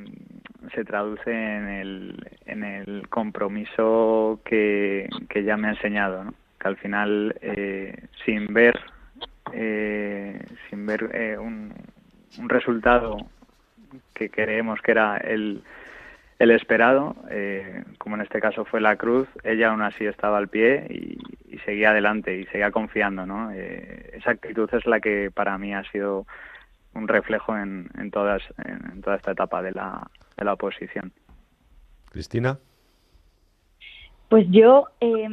[0.73, 6.77] se traduce en el, en el compromiso que, que ella me ha enseñado, que al
[6.77, 8.79] final, eh, sin ver,
[9.53, 10.39] eh,
[10.69, 11.73] sin ver eh, un,
[12.37, 13.17] un resultado
[14.13, 15.63] que creemos que era el,
[16.41, 20.47] el esperado, eh, como en este caso fue la cruz, ella aún así estaba al
[20.47, 21.19] pie y,
[21.53, 23.51] y seguía adelante y seguía confiando, ¿no?
[23.51, 26.25] Eh, esa actitud es la que para mí ha sido
[26.95, 31.13] un reflejo en, en, todas, en, en toda esta etapa de la, de la oposición.
[32.09, 32.57] Cristina.
[34.27, 35.27] Pues yo, eh,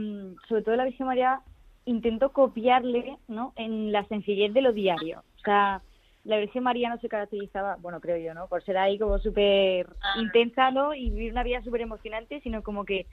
[0.47, 1.41] sobre todo la Virgen María,
[1.87, 3.55] intento copiarle ¿no?
[3.57, 5.23] en la sencillez de lo diario.
[5.37, 5.81] O sea,
[6.25, 8.49] la Virgen María no se caracterizaba, bueno, creo yo, ¿no?
[8.49, 9.87] Por ser ahí como súper
[10.21, 10.95] intensa, ¿no?
[10.95, 13.07] Y vivir una vida súper emocionante, sino como que,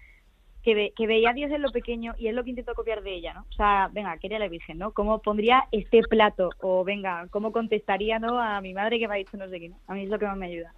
[0.64, 3.04] que, ve- que veía a Dios en lo pequeño y es lo que intento copiar
[3.04, 3.42] de ella, ¿no?
[3.50, 4.92] O sea, venga, quería la Virgen, ¿no?
[4.92, 6.50] ¿Cómo pondría este plato?
[6.62, 8.40] O venga, ¿cómo contestaría, ¿no?
[8.40, 9.78] A mi madre que me ha dicho no sé qué, ¿no?
[9.88, 10.74] A mí es lo que más me ayuda.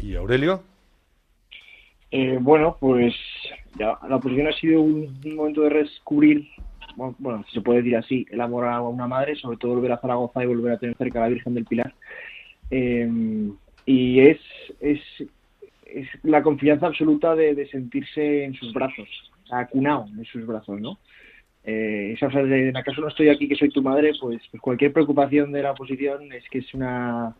[0.00, 0.62] ¿Y Aurelio?
[2.10, 3.14] Eh, bueno, pues
[3.76, 6.48] ya, la oposición ha sido un, un momento de descubrir,
[6.96, 9.98] bueno, si se puede decir así, el amor a una madre, sobre todo volver a
[9.98, 11.94] Zaragoza y volver a tener cerca a la Virgen del Pilar.
[12.70, 13.08] Eh,
[13.86, 14.38] y es,
[14.80, 15.00] es,
[15.86, 19.08] es la confianza absoluta de, de sentirse en sus brazos,
[19.50, 20.98] acunado en sus brazos, ¿no?
[21.64, 24.60] Eh, esa frase de, en acaso no estoy aquí que soy tu madre, pues, pues
[24.60, 27.34] cualquier preocupación de la oposición es que es una,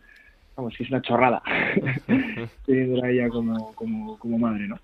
[0.56, 1.42] vamos, que es una chorrada
[2.66, 4.78] teniéndola a ella como, como, como madre, ¿no?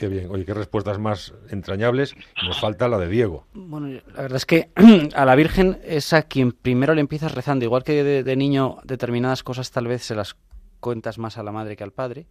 [0.00, 0.30] Qué bien.
[0.30, 2.14] Oye, qué respuestas más entrañables.
[2.42, 3.46] Nos falta la de Diego.
[3.52, 4.70] Bueno, la verdad es que
[5.14, 8.78] a la Virgen es a quien primero le empiezas rezando, igual que de, de niño
[8.84, 10.36] determinadas cosas tal vez se las
[10.80, 12.26] cuentas más a la madre que al padre.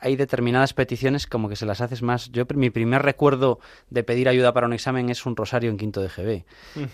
[0.00, 2.30] Hay determinadas peticiones como que se las haces más.
[2.30, 3.58] Yo mi primer recuerdo
[3.90, 6.44] de pedir ayuda para un examen es un rosario en quinto de GB.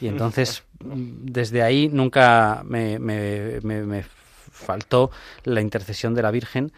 [0.01, 4.03] Y entonces desde ahí nunca me, me- me- me
[4.51, 5.11] faltó
[5.43, 6.73] la intercesión de la Virgen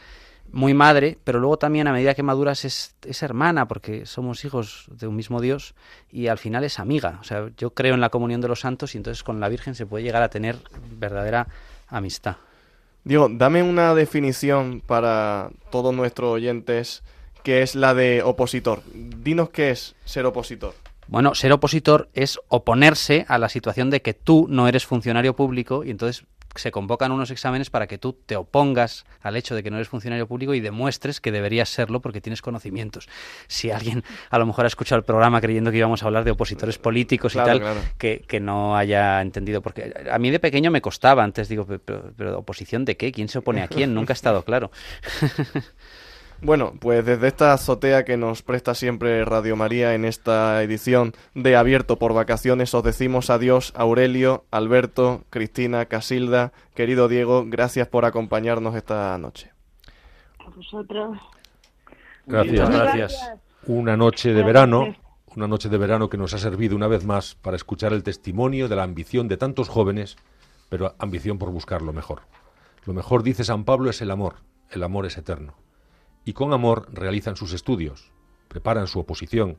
[0.57, 4.87] muy madre, pero luego también a medida que maduras es, es hermana, porque somos hijos
[4.91, 5.75] de un mismo Dios
[6.11, 7.19] y al final es amiga.
[7.21, 9.75] O sea, yo creo en la comunión de los santos y entonces con la Virgen
[9.75, 10.57] se puede llegar a tener
[10.99, 11.47] verdadera
[11.89, 12.37] amistad.
[13.05, 17.03] Diego, dame una definición para todos nuestros oyentes
[17.43, 18.83] que es la de opositor.
[18.95, 20.73] Dinos qué es ser opositor.
[21.07, 25.85] Bueno, ser opositor es oponerse a la situación de que tú no eres funcionario público
[25.85, 26.25] y entonces
[26.61, 29.89] se convocan unos exámenes para que tú te opongas al hecho de que no eres
[29.89, 33.09] funcionario público y demuestres que deberías serlo porque tienes conocimientos.
[33.49, 36.31] Si alguien a lo mejor ha escuchado el programa creyendo que íbamos a hablar de
[36.31, 37.81] opositores políticos Claro, y tal, claro.
[37.99, 41.81] que, que no haya entendido, porque a mí de pequeño me costaba, antes digo, pero,
[41.85, 43.13] pero- pero ¿oposición de qué?
[43.13, 43.95] ¿Quién se opone a quién?
[43.95, 44.71] Nunca ha estado claro.
[46.43, 51.57] Bueno, pues desde esta azotea que nos presta siempre Radio María en esta edición de
[51.57, 58.75] Abierto por Vacaciones, os decimos adiós Aurelio, Alberto, Cristina, Casilda, querido Diego, gracias por acompañarnos
[58.75, 59.51] esta noche.
[60.39, 61.19] A vosotros.
[62.27, 62.69] Gracias.
[62.69, 63.33] Gracias.
[63.67, 64.95] Una noche de verano,
[65.35, 68.69] una noche de verano que nos ha servido una vez más para escuchar el testimonio
[68.69, 70.17] de la ambición de tantos jóvenes,
[70.69, 72.23] pero ambición por buscar lo mejor.
[72.85, 74.37] Lo mejor, dice San Pablo, es el amor,
[74.71, 75.66] el amor es eterno.
[76.27, 78.11] Y con amor realizan sus estudios,
[78.49, 79.59] preparan su oposición.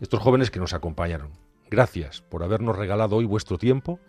[0.00, 1.30] Estos jóvenes que nos acompañaron,
[1.70, 4.00] gracias por habernos regalado hoy vuestro tiempo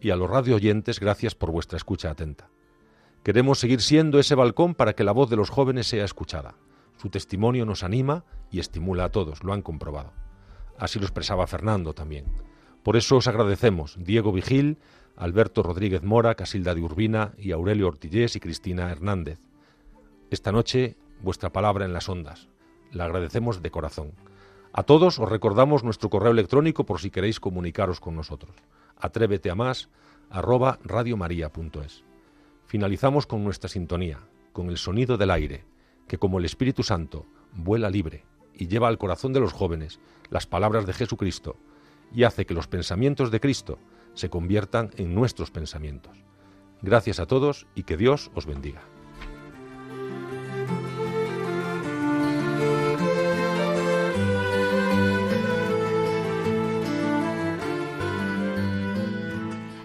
[0.00, 2.48] y a los radio oyentes, gracias por vuestra escucha atenta.
[3.24, 6.54] Queremos seguir siendo ese balcón para que la voz de los jóvenes sea escuchada.
[6.96, 10.12] Su testimonio nos anima y estimula a todos, lo han comprobado.
[10.78, 12.26] Así lo expresaba Fernando también.
[12.84, 14.78] Por eso os agradecemos, Diego Vigil,
[15.16, 19.40] Alberto Rodríguez Mora, Casilda de Urbina y Aurelio Ortillés y Cristina Hernández.
[20.30, 22.48] Esta noche, vuestra palabra en las ondas.
[22.90, 24.12] La agradecemos de corazón.
[24.72, 28.54] A todos os recordamos nuestro correo electrónico por si queréis comunicaros con nosotros.
[28.96, 29.88] Atrévete a más
[30.30, 32.04] arroba radiomaria.es.
[32.66, 34.20] Finalizamos con nuestra sintonía,
[34.52, 35.64] con el sonido del aire,
[36.08, 40.00] que como el Espíritu Santo vuela libre y lleva al corazón de los jóvenes
[40.30, 41.56] las palabras de Jesucristo
[42.14, 43.78] y hace que los pensamientos de Cristo
[44.14, 46.16] se conviertan en nuestros pensamientos.
[46.82, 48.82] Gracias a todos y que Dios os bendiga.